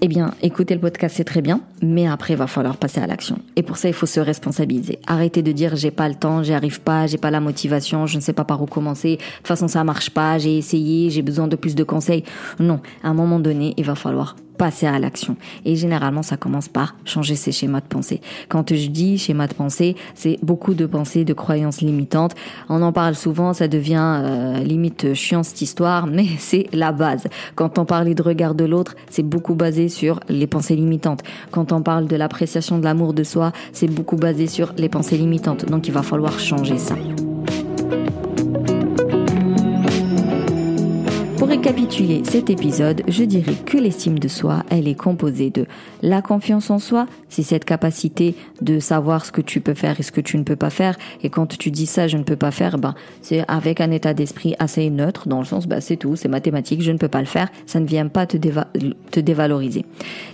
Eh 0.00 0.06
bien, 0.06 0.32
écouter 0.42 0.74
le 0.74 0.80
podcast, 0.80 1.16
c'est 1.16 1.24
très 1.24 1.42
bien, 1.42 1.60
mais 1.82 2.06
après, 2.06 2.34
il 2.34 2.36
va 2.36 2.46
falloir 2.46 2.76
passer 2.76 3.00
à 3.00 3.08
l'action. 3.08 3.40
Et 3.56 3.64
pour 3.64 3.78
ça, 3.78 3.88
il 3.88 3.94
faut 3.94 4.06
se 4.06 4.20
responsabiliser. 4.20 5.00
Arrêter 5.08 5.42
de 5.42 5.50
dire, 5.50 5.74
j'ai 5.74 5.90
pas 5.90 6.08
le 6.08 6.14
temps, 6.14 6.44
j'y 6.44 6.52
arrive 6.52 6.80
pas, 6.80 7.08
j'ai 7.08 7.18
pas 7.18 7.32
la 7.32 7.40
motivation, 7.40 8.06
je 8.06 8.14
ne 8.14 8.20
sais 8.20 8.32
pas 8.32 8.44
par 8.44 8.62
où 8.62 8.66
commencer. 8.66 9.16
De 9.16 9.22
toute 9.38 9.48
façon, 9.48 9.66
ça 9.66 9.82
marche 9.82 10.10
pas, 10.10 10.38
j'ai 10.38 10.56
essayé, 10.56 11.10
j'ai 11.10 11.22
besoin 11.22 11.48
de 11.48 11.56
plus 11.56 11.74
de 11.74 11.82
conseils. 11.82 12.22
Non. 12.60 12.78
À 13.02 13.08
un 13.08 13.14
moment 13.14 13.40
donné, 13.40 13.74
il 13.76 13.84
va 13.84 13.96
falloir 13.96 14.36
passer 14.58 14.86
à 14.86 14.98
l'action. 14.98 15.36
Et 15.64 15.76
généralement, 15.76 16.22
ça 16.22 16.36
commence 16.36 16.68
par 16.68 16.96
changer 17.04 17.36
ses 17.36 17.52
schémas 17.52 17.80
de 17.80 17.86
pensée. 17.86 18.20
Quand 18.48 18.74
je 18.74 18.88
dis 18.88 19.16
schéma 19.16 19.46
de 19.46 19.54
pensée, 19.54 19.96
c'est 20.14 20.38
beaucoup 20.42 20.74
de 20.74 20.84
pensées, 20.84 21.24
de 21.24 21.32
croyances 21.32 21.80
limitantes. 21.80 22.34
On 22.68 22.82
en 22.82 22.92
parle 22.92 23.14
souvent, 23.14 23.54
ça 23.54 23.68
devient 23.68 24.20
euh, 24.24 24.58
limite 24.58 25.14
chiant 25.14 25.42
cette 25.42 25.62
histoire, 25.62 26.06
mais 26.18 26.26
c'est 26.38 26.66
la 26.72 26.92
base. 26.92 27.24
Quand 27.54 27.78
on 27.78 27.84
parle 27.84 28.14
de 28.14 28.22
regard 28.22 28.54
de 28.54 28.64
l'autre, 28.64 28.94
c'est 29.10 29.22
beaucoup 29.22 29.54
basé 29.54 29.88
sur 29.88 30.20
les 30.28 30.46
pensées 30.46 30.76
limitantes. 30.76 31.22
Quand 31.50 31.72
on 31.72 31.82
parle 31.82 32.06
de 32.06 32.16
l'appréciation 32.16 32.78
de 32.78 32.84
l'amour 32.84 33.14
de 33.14 33.22
soi, 33.22 33.52
c'est 33.72 33.88
beaucoup 33.88 34.16
basé 34.16 34.46
sur 34.46 34.72
les 34.76 34.88
pensées 34.88 35.16
limitantes. 35.16 35.64
Donc 35.66 35.86
il 35.88 35.92
va 35.92 36.02
falloir 36.02 36.38
changer 36.38 36.78
ça. 36.78 36.96
Récapituler 41.68 42.22
cet 42.24 42.48
épisode, 42.48 43.02
je 43.08 43.24
dirais 43.24 43.54
que 43.66 43.76
l'estime 43.76 44.18
de 44.18 44.28
soi, 44.28 44.64
elle 44.70 44.88
est 44.88 44.94
composée 44.94 45.50
de 45.50 45.66
la 46.00 46.22
confiance 46.22 46.70
en 46.70 46.78
soi, 46.78 47.06
c'est 47.28 47.42
cette 47.42 47.66
capacité 47.66 48.34
de 48.62 48.78
savoir 48.78 49.26
ce 49.26 49.32
que 49.32 49.42
tu 49.42 49.60
peux 49.60 49.74
faire 49.74 50.00
et 50.00 50.02
ce 50.02 50.10
que 50.10 50.22
tu 50.22 50.38
ne 50.38 50.44
peux 50.44 50.56
pas 50.56 50.70
faire. 50.70 50.96
Et 51.22 51.28
quand 51.28 51.58
tu 51.58 51.70
dis 51.70 51.84
ça, 51.84 52.08
je 52.08 52.16
ne 52.16 52.22
peux 52.22 52.36
pas 52.36 52.52
faire, 52.52 52.78
ben, 52.78 52.94
c'est 53.20 53.44
avec 53.48 53.82
un 53.82 53.90
état 53.90 54.14
d'esprit 54.14 54.54
assez 54.58 54.88
neutre, 54.88 55.28
dans 55.28 55.40
le 55.40 55.44
sens, 55.44 55.66
ben, 55.66 55.82
c'est 55.82 55.96
tout, 55.96 56.16
c'est 56.16 56.28
mathématique, 56.28 56.80
je 56.80 56.90
ne 56.90 56.96
peux 56.96 57.08
pas 57.08 57.20
le 57.20 57.26
faire, 57.26 57.50
ça 57.66 57.80
ne 57.80 57.86
vient 57.86 58.08
pas 58.08 58.24
te, 58.24 58.38
te 59.10 59.20
dévaloriser. 59.20 59.84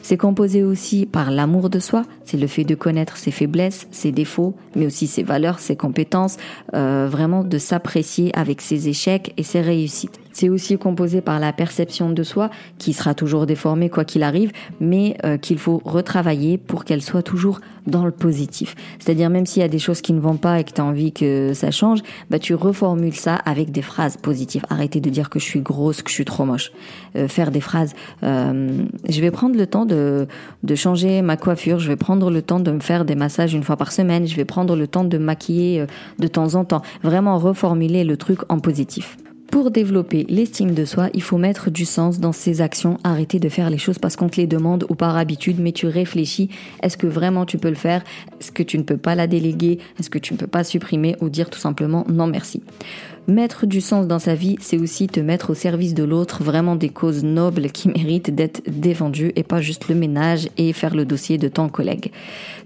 C'est 0.02 0.16
composé 0.16 0.62
aussi 0.62 1.04
par 1.04 1.32
l'amour 1.32 1.68
de 1.68 1.80
soi, 1.80 2.04
c'est 2.24 2.36
le 2.36 2.46
fait 2.46 2.64
de 2.64 2.76
connaître 2.76 3.16
ses 3.16 3.32
faiblesses, 3.32 3.88
ses 3.90 4.12
défauts, 4.12 4.54
mais 4.76 4.86
aussi 4.86 5.08
ses 5.08 5.24
valeurs, 5.24 5.58
ses 5.58 5.74
compétences, 5.74 6.36
euh, 6.74 7.08
vraiment 7.10 7.42
de 7.42 7.58
s'apprécier 7.58 8.30
avec 8.38 8.60
ses 8.60 8.88
échecs 8.88 9.34
et 9.36 9.42
ses 9.42 9.62
réussites. 9.62 10.20
C'est 10.34 10.48
aussi 10.48 10.76
composé 10.76 11.20
par 11.20 11.38
la 11.38 11.52
perception 11.52 12.10
de 12.10 12.22
soi, 12.24 12.50
qui 12.78 12.92
sera 12.92 13.14
toujours 13.14 13.46
déformée 13.46 13.88
quoi 13.88 14.04
qu'il 14.04 14.24
arrive, 14.24 14.50
mais 14.80 15.16
euh, 15.24 15.38
qu'il 15.38 15.58
faut 15.58 15.80
retravailler 15.84 16.58
pour 16.58 16.84
qu'elle 16.84 17.02
soit 17.02 17.22
toujours 17.22 17.60
dans 17.86 18.04
le 18.04 18.10
positif. 18.10 18.74
C'est-à-dire 18.98 19.30
même 19.30 19.46
s'il 19.46 19.62
y 19.62 19.64
a 19.64 19.68
des 19.68 19.78
choses 19.78 20.00
qui 20.00 20.12
ne 20.12 20.18
vont 20.18 20.36
pas 20.36 20.58
et 20.58 20.64
que 20.64 20.72
tu 20.72 20.80
as 20.80 20.84
envie 20.84 21.12
que 21.12 21.52
ça 21.54 21.70
change, 21.70 22.00
bah 22.30 22.40
tu 22.40 22.54
reformules 22.54 23.14
ça 23.14 23.36
avec 23.36 23.70
des 23.70 23.82
phrases 23.82 24.16
positives. 24.16 24.64
Arrêtez 24.70 25.00
de 25.00 25.08
dire 25.08 25.30
que 25.30 25.38
je 25.38 25.44
suis 25.44 25.60
grosse, 25.60 26.02
que 26.02 26.10
je 26.10 26.14
suis 26.14 26.24
trop 26.24 26.44
moche. 26.44 26.72
Euh, 27.14 27.28
faire 27.28 27.52
des 27.52 27.60
phrases. 27.60 27.92
Euh, 28.24 28.84
je 29.08 29.20
vais 29.20 29.30
prendre 29.30 29.56
le 29.56 29.66
temps 29.68 29.86
de, 29.86 30.26
de 30.64 30.74
changer 30.74 31.22
ma 31.22 31.36
coiffure. 31.36 31.78
Je 31.78 31.86
vais 31.86 31.96
prendre 31.96 32.28
le 32.32 32.42
temps 32.42 32.58
de 32.58 32.72
me 32.72 32.80
faire 32.80 33.04
des 33.04 33.14
massages 33.14 33.54
une 33.54 33.62
fois 33.62 33.76
par 33.76 33.92
semaine. 33.92 34.26
Je 34.26 34.34
vais 34.34 34.44
prendre 34.44 34.74
le 34.74 34.88
temps 34.88 35.04
de 35.04 35.16
maquiller 35.16 35.86
de 36.18 36.26
temps 36.26 36.56
en 36.56 36.64
temps. 36.64 36.82
Vraiment 37.04 37.38
reformuler 37.38 38.02
le 38.02 38.16
truc 38.16 38.40
en 38.48 38.58
positif. 38.58 39.16
Pour 39.54 39.70
développer 39.70 40.26
l'estime 40.28 40.74
de 40.74 40.84
soi, 40.84 41.10
il 41.14 41.22
faut 41.22 41.38
mettre 41.38 41.70
du 41.70 41.84
sens 41.84 42.18
dans 42.18 42.32
ses 42.32 42.60
actions, 42.60 42.98
arrêter 43.04 43.38
de 43.38 43.48
faire 43.48 43.70
les 43.70 43.78
choses 43.78 44.00
parce 44.00 44.16
qu'on 44.16 44.28
te 44.28 44.40
les 44.40 44.48
demande 44.48 44.84
ou 44.88 44.96
par 44.96 45.16
habitude, 45.16 45.60
mais 45.60 45.70
tu 45.70 45.86
réfléchis, 45.86 46.50
est-ce 46.82 46.96
que 46.96 47.06
vraiment 47.06 47.46
tu 47.46 47.56
peux 47.56 47.68
le 47.68 47.76
faire? 47.76 48.02
Est-ce 48.40 48.50
que 48.50 48.64
tu 48.64 48.78
ne 48.78 48.82
peux 48.82 48.96
pas 48.96 49.14
la 49.14 49.28
déléguer? 49.28 49.78
Est-ce 49.96 50.10
que 50.10 50.18
tu 50.18 50.32
ne 50.32 50.38
peux 50.40 50.48
pas 50.48 50.64
supprimer 50.64 51.14
ou 51.20 51.28
dire 51.28 51.50
tout 51.50 51.60
simplement 51.60 52.04
non 52.08 52.26
merci? 52.26 52.64
Mettre 53.26 53.64
du 53.64 53.80
sens 53.80 54.06
dans 54.06 54.18
sa 54.18 54.34
vie, 54.34 54.56
c'est 54.60 54.78
aussi 54.78 55.06
te 55.06 55.18
mettre 55.18 55.48
au 55.48 55.54
service 55.54 55.94
de 55.94 56.04
l'autre, 56.04 56.44
vraiment 56.44 56.76
des 56.76 56.90
causes 56.90 57.24
nobles 57.24 57.70
qui 57.70 57.88
méritent 57.88 58.34
d'être 58.34 58.60
défendues 58.66 59.32
et 59.34 59.42
pas 59.42 59.62
juste 59.62 59.88
le 59.88 59.94
ménage 59.94 60.50
et 60.58 60.74
faire 60.74 60.94
le 60.94 61.06
dossier 61.06 61.38
de 61.38 61.48
ton 61.48 61.70
collègue. 61.70 62.12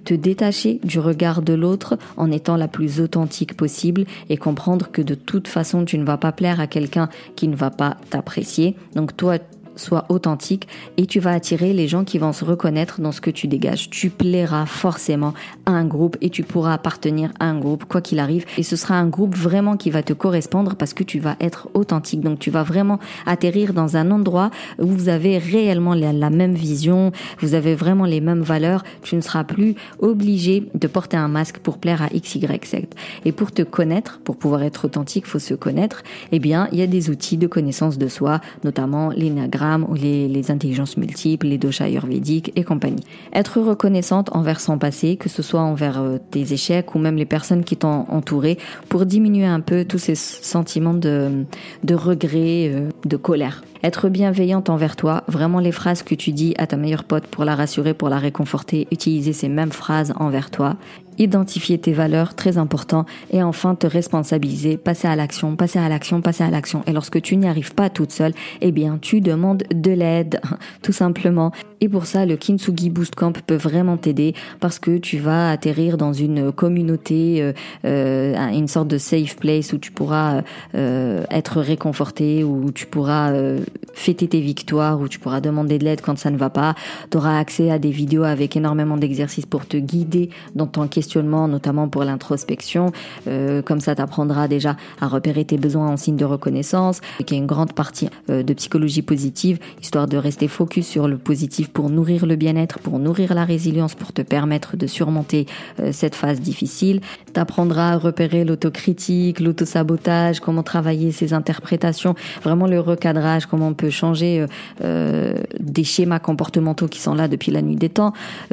Te 0.04 0.14
détacher 0.14 0.80
du 0.82 0.98
regard 0.98 1.42
de 1.42 1.52
l'autre 1.52 1.96
en 2.16 2.32
étant 2.32 2.56
la 2.56 2.66
plus 2.66 3.00
authentique 3.00 3.56
possible 3.56 4.04
et 4.30 4.36
comprendre 4.36 4.90
que 4.90 5.00
de 5.00 5.14
toute 5.14 5.46
façon 5.46 5.84
tu 5.84 5.96
ne 5.96 6.04
vas 6.04 6.16
pas 6.16 6.32
plaire 6.32 6.58
à 6.58 6.66
quelqu'un 6.66 7.08
qui 7.36 7.46
ne 7.46 7.54
va 7.54 7.70
pas 7.70 7.96
t'apprécier. 8.10 8.74
Donc 8.96 9.16
toi, 9.16 9.38
sois 9.78 10.06
authentique 10.08 10.68
et 10.96 11.06
tu 11.06 11.20
vas 11.20 11.32
attirer 11.32 11.72
les 11.72 11.88
gens 11.88 12.04
qui 12.04 12.18
vont 12.18 12.32
se 12.32 12.44
reconnaître 12.44 13.00
dans 13.00 13.12
ce 13.12 13.20
que 13.20 13.30
tu 13.30 13.48
dégages. 13.48 13.90
Tu 13.90 14.10
plairas 14.10 14.66
forcément 14.66 15.34
à 15.66 15.72
un 15.72 15.84
groupe 15.84 16.16
et 16.20 16.30
tu 16.30 16.42
pourras 16.42 16.74
appartenir 16.74 17.30
à 17.40 17.46
un 17.46 17.58
groupe 17.58 17.84
quoi 17.84 18.00
qu'il 18.00 18.18
arrive 18.18 18.44
et 18.56 18.62
ce 18.62 18.76
sera 18.76 18.94
un 18.96 19.06
groupe 19.06 19.36
vraiment 19.36 19.76
qui 19.76 19.90
va 19.90 20.02
te 20.02 20.12
correspondre 20.12 20.74
parce 20.74 20.94
que 20.94 21.04
tu 21.04 21.18
vas 21.18 21.36
être 21.40 21.68
authentique. 21.74 22.20
Donc 22.20 22.38
tu 22.38 22.50
vas 22.50 22.62
vraiment 22.62 22.98
atterrir 23.26 23.72
dans 23.72 23.96
un 23.96 24.10
endroit 24.10 24.50
où 24.78 24.86
vous 24.86 25.08
avez 25.08 25.38
réellement 25.38 25.94
la, 25.94 26.30
même 26.30 26.54
vision, 26.54 27.12
vous 27.40 27.54
avez 27.54 27.74
vraiment 27.74 28.04
les 28.04 28.20
mêmes 28.20 28.42
valeurs. 28.42 28.82
Tu 29.02 29.16
ne 29.16 29.20
seras 29.20 29.44
plus 29.44 29.74
obligé 30.00 30.68
de 30.74 30.86
porter 30.86 31.16
un 31.16 31.28
masque 31.28 31.58
pour 31.58 31.78
plaire 31.78 32.02
à 32.02 32.08
X, 32.12 32.34
Y, 32.34 32.66
Z. 32.66 32.76
Et 33.24 33.32
pour 33.32 33.52
te 33.52 33.62
connaître, 33.62 34.20
pour 34.24 34.36
pouvoir 34.36 34.62
être 34.62 34.86
authentique, 34.86 35.26
faut 35.26 35.38
se 35.38 35.54
connaître. 35.54 36.02
Eh 36.32 36.38
bien, 36.38 36.68
il 36.72 36.78
y 36.78 36.82
a 36.82 36.86
des 36.86 37.10
outils 37.10 37.36
de 37.36 37.46
connaissance 37.46 37.98
de 37.98 38.08
soi, 38.08 38.40
notamment 38.64 39.10
l'énagramme 39.10 39.67
ou 39.88 39.94
les, 39.94 40.50
intelligences 40.50 40.96
multiples, 40.96 41.46
les 41.46 41.58
doshas 41.58 41.84
ayurvédiques 41.84 42.52
et 42.56 42.64
compagnie. 42.64 43.02
Être 43.32 43.60
reconnaissante 43.60 44.30
envers 44.34 44.60
son 44.60 44.78
passé, 44.78 45.16
que 45.16 45.28
ce 45.28 45.42
soit 45.42 45.60
envers 45.60 46.00
euh, 46.00 46.18
tes 46.30 46.52
échecs 46.52 46.94
ou 46.94 46.98
même 46.98 47.16
les 47.16 47.26
personnes 47.26 47.64
qui 47.64 47.76
t'ont 47.76 48.06
entouré, 48.08 48.58
pour 48.88 49.04
diminuer 49.04 49.46
un 49.46 49.60
peu 49.60 49.84
tous 49.84 49.98
ces 49.98 50.14
sentiments 50.14 50.94
de, 50.94 51.44
de 51.84 51.94
regret, 51.94 52.70
euh, 52.72 52.88
de 53.04 53.16
colère. 53.16 53.62
Être 53.82 54.08
bienveillante 54.08 54.70
envers 54.70 54.96
toi, 54.96 55.22
vraiment 55.28 55.60
les 55.60 55.72
phrases 55.72 56.02
que 56.02 56.14
tu 56.14 56.32
dis 56.32 56.54
à 56.58 56.66
ta 56.66 56.76
meilleure 56.76 57.04
pote 57.04 57.26
pour 57.26 57.44
la 57.44 57.54
rassurer, 57.54 57.94
pour 57.94 58.08
la 58.08 58.18
réconforter, 58.18 58.88
utiliser 58.90 59.32
ces 59.32 59.48
mêmes 59.48 59.72
phrases 59.72 60.12
envers 60.18 60.50
toi 60.50 60.76
identifier 61.18 61.78
tes 61.78 61.92
valeurs, 61.92 62.34
très 62.34 62.58
important, 62.58 63.04
et 63.30 63.42
enfin 63.42 63.74
te 63.74 63.86
responsabiliser, 63.86 64.76
passer 64.76 65.08
à 65.08 65.16
l'action, 65.16 65.56
passer 65.56 65.78
à 65.78 65.88
l'action, 65.88 66.20
passer 66.20 66.44
à 66.44 66.50
l'action. 66.50 66.82
Et 66.86 66.92
lorsque 66.92 67.20
tu 67.20 67.36
n'y 67.36 67.48
arrives 67.48 67.74
pas 67.74 67.90
toute 67.90 68.12
seule, 68.12 68.32
eh 68.60 68.72
bien, 68.72 68.98
tu 69.00 69.20
demandes 69.20 69.64
de 69.74 69.90
l'aide, 69.90 70.40
tout 70.82 70.92
simplement. 70.92 71.52
Et 71.80 71.88
pour 71.88 72.06
ça, 72.06 72.26
le 72.26 72.36
Kintsugi 72.36 72.90
Boost 72.90 73.14
Camp 73.14 73.40
peut 73.46 73.56
vraiment 73.56 73.96
t'aider 73.96 74.34
parce 74.60 74.78
que 74.78 74.98
tu 74.98 75.18
vas 75.18 75.50
atterrir 75.50 75.96
dans 75.96 76.12
une 76.12 76.50
communauté, 76.52 77.42
euh, 77.42 77.52
euh 77.84 78.34
une 78.48 78.68
sorte 78.68 78.88
de 78.88 78.98
safe 78.98 79.36
place 79.36 79.72
où 79.72 79.78
tu 79.78 79.92
pourras 79.92 80.42
euh, 80.74 81.24
être 81.30 81.60
réconforté, 81.60 82.44
où 82.44 82.70
tu 82.72 82.86
pourras 82.86 83.32
euh, 83.32 83.60
fêter 83.94 84.28
tes 84.28 84.40
victoires, 84.40 85.00
où 85.00 85.08
tu 85.08 85.18
pourras 85.18 85.40
demander 85.40 85.78
de 85.78 85.84
l'aide 85.84 86.00
quand 86.00 86.18
ça 86.18 86.30
ne 86.30 86.36
va 86.36 86.50
pas. 86.50 86.74
Tu 87.10 87.16
auras 87.16 87.38
accès 87.38 87.70
à 87.70 87.78
des 87.78 87.90
vidéos 87.90 88.24
avec 88.24 88.56
énormément 88.56 88.96
d'exercices 88.96 89.46
pour 89.46 89.66
te 89.66 89.76
guider 89.76 90.30
dans 90.54 90.66
ton 90.66 90.86
question 90.88 91.18
notamment 91.22 91.88
pour 91.88 92.04
l'introspection. 92.04 92.92
Euh, 93.26 93.62
comme 93.62 93.80
ça, 93.80 93.94
tu 93.94 94.02
apprendras 94.02 94.48
déjà 94.48 94.76
à 95.00 95.08
repérer 95.08 95.44
tes 95.44 95.58
besoins 95.58 95.88
en 95.88 95.96
signe 95.96 96.16
de 96.16 96.24
reconnaissance, 96.24 97.00
y 97.28 97.34
a 97.34 97.36
une 97.36 97.46
grande 97.46 97.72
partie 97.72 98.08
euh, 98.30 98.42
de 98.42 98.54
psychologie 98.54 99.02
positive, 99.02 99.58
histoire 99.82 100.06
de 100.06 100.16
rester 100.16 100.48
focus 100.48 100.86
sur 100.86 101.08
le 101.08 101.18
positif 101.18 101.68
pour 101.68 101.90
nourrir 101.90 102.26
le 102.26 102.36
bien-être, 102.36 102.78
pour 102.78 102.98
nourrir 102.98 103.34
la 103.34 103.44
résilience, 103.44 103.94
pour 103.94 104.12
te 104.12 104.22
permettre 104.22 104.76
de 104.76 104.86
surmonter 104.86 105.46
euh, 105.80 105.90
cette 105.92 106.14
phase 106.14 106.40
difficile. 106.40 107.00
Tu 107.34 107.40
apprendras 107.40 107.92
à 107.92 107.96
repérer 107.96 108.44
l'autocritique, 108.44 109.40
l'autosabotage, 109.40 110.40
comment 110.40 110.62
travailler 110.62 111.12
ses 111.12 111.32
interprétations, 111.32 112.14
vraiment 112.42 112.66
le 112.66 112.80
recadrage, 112.80 113.46
comment 113.46 113.57
on 113.62 113.74
peut 113.74 113.90
changer 113.90 114.46
des 114.80 115.84
schémas 115.84 116.18
comportementaux 116.18 116.88
qui 116.88 117.00
sont 117.00 117.14
là 117.14 117.28
depuis 117.28 117.52
la 117.52 117.62
nuit 117.62 117.76
des 117.76 117.88
temps. 117.88 118.12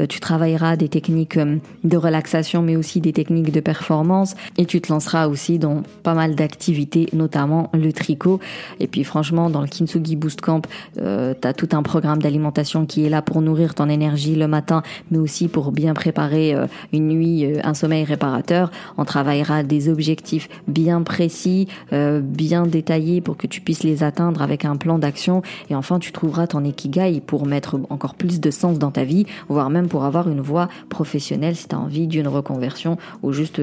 tu 0.09 0.19
travailleras 0.19 0.75
des 0.75 0.89
techniques 0.89 1.37
de 1.83 1.97
relaxation 1.97 2.61
mais 2.61 2.75
aussi 2.75 3.01
des 3.01 3.13
techniques 3.13 3.51
de 3.51 3.59
performance. 3.59 4.35
Et 4.57 4.65
tu 4.65 4.81
te 4.81 4.91
lanceras 4.91 5.27
aussi 5.27 5.59
dans 5.59 5.83
pas 6.03 6.13
mal 6.13 6.35
d'activités, 6.35 7.09
notamment 7.13 7.69
le 7.73 7.91
tricot. 7.93 8.39
Et 8.79 8.87
puis 8.87 9.03
franchement, 9.03 9.49
dans 9.49 9.61
le 9.61 9.67
Kintsugi 9.67 10.15
Boost 10.15 10.41
Camp, 10.41 10.67
euh, 10.99 11.33
tu 11.39 11.47
as 11.47 11.53
tout 11.53 11.69
un 11.73 11.83
programme 11.83 12.21
d'alimentation 12.21 12.85
qui 12.85 13.05
est 13.05 13.09
là 13.09 13.21
pour 13.21 13.41
nourrir 13.41 13.73
ton 13.73 13.89
énergie 13.89 14.35
le 14.35 14.47
matin, 14.47 14.83
mais 15.11 15.17
aussi 15.17 15.47
pour 15.47 15.71
bien 15.71 15.93
préparer 15.93 16.53
euh, 16.53 16.67
une 16.93 17.07
nuit, 17.07 17.45
euh, 17.45 17.59
un 17.63 17.73
sommeil 17.73 18.03
réparateur. 18.03 18.71
On 18.97 19.05
travaillera 19.05 19.63
des 19.63 19.89
objectifs 19.89 20.49
bien 20.67 21.01
précis, 21.01 21.67
euh, 21.93 22.21
bien 22.21 22.65
détaillés 22.65 23.21
pour 23.21 23.37
que 23.37 23.47
tu 23.47 23.61
puisses 23.61 23.83
les 23.83 24.03
atteindre 24.03 24.41
avec 24.41 24.65
un 24.65 24.75
plan 24.75 24.94
d'action. 24.99 25.41
Et 25.69 25.75
enfin, 25.75 25.99
tu 25.99 26.11
trouveras 26.11 26.47
ton 26.47 26.63
ikigai 26.63 27.21
pour 27.25 27.45
mettre 27.45 27.79
encore 27.89 28.15
plus 28.15 28.39
de 28.39 28.51
sens 28.51 28.79
dans 28.79 28.91
ta 28.91 29.03
vie, 29.03 29.25
voire 29.49 29.69
même 29.69 29.87
pour 29.87 30.05
avoir 30.05 30.29
une 30.29 30.41
voie 30.41 30.69
professionnelle 30.89 31.55
si 31.55 31.67
tu 31.67 31.75
as 31.75 31.79
envie 31.79 32.07
d'une 32.07 32.27
reconversion 32.27 32.97
ou 33.23 33.31
juste 33.31 33.61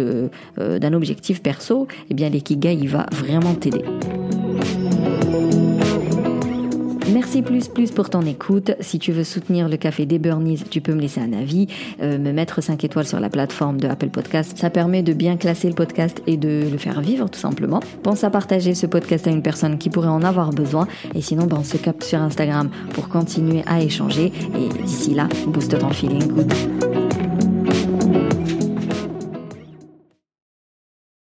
d'un 0.58 0.92
objectif 0.92 1.42
perso. 1.42 1.88
Eh 2.10 2.14
bien, 2.14 2.28
l'ikigai, 2.28 2.86
va 2.86 3.06
vraiment 3.12 3.54
t'aider. 3.54 3.84
Merci 7.10 7.42
plus 7.42 7.68
plus 7.68 7.90
pour 7.90 8.10
ton 8.10 8.22
écoute. 8.22 8.72
Si 8.80 8.98
tu 8.98 9.12
veux 9.12 9.24
soutenir 9.24 9.68
le 9.68 9.76
café 9.76 10.06
des 10.06 10.18
Burnies, 10.18 10.62
tu 10.70 10.80
peux 10.80 10.94
me 10.94 11.00
laisser 11.00 11.20
un 11.20 11.32
avis, 11.32 11.66
euh, 12.00 12.18
me 12.18 12.32
mettre 12.32 12.62
5 12.62 12.82
étoiles 12.84 13.06
sur 13.06 13.20
la 13.20 13.28
plateforme 13.28 13.80
de 13.80 13.88
Apple 13.88 14.08
Podcast. 14.08 14.56
Ça 14.56 14.70
permet 14.70 15.02
de 15.02 15.12
bien 15.12 15.36
classer 15.36 15.68
le 15.68 15.74
podcast 15.74 16.22
et 16.26 16.36
de 16.36 16.68
le 16.70 16.78
faire 16.78 17.00
vivre 17.00 17.28
tout 17.28 17.40
simplement. 17.40 17.80
Pense 18.02 18.24
à 18.24 18.30
partager 18.30 18.74
ce 18.74 18.86
podcast 18.86 19.26
à 19.26 19.30
une 19.30 19.42
personne 19.42 19.78
qui 19.78 19.90
pourrait 19.90 20.08
en 20.08 20.22
avoir 20.22 20.50
besoin. 20.50 20.86
Et 21.14 21.20
sinon, 21.20 21.46
ben, 21.46 21.58
on 21.60 21.64
se 21.64 21.76
capte 21.76 22.04
sur 22.04 22.20
Instagram 22.20 22.70
pour 22.94 23.08
continuer 23.08 23.62
à 23.66 23.82
échanger. 23.82 24.32
Et 24.56 24.82
d'ici 24.82 25.14
là, 25.14 25.28
booste 25.48 25.78
ton 25.78 25.90
feeling 25.90 26.28
good. 26.28 27.11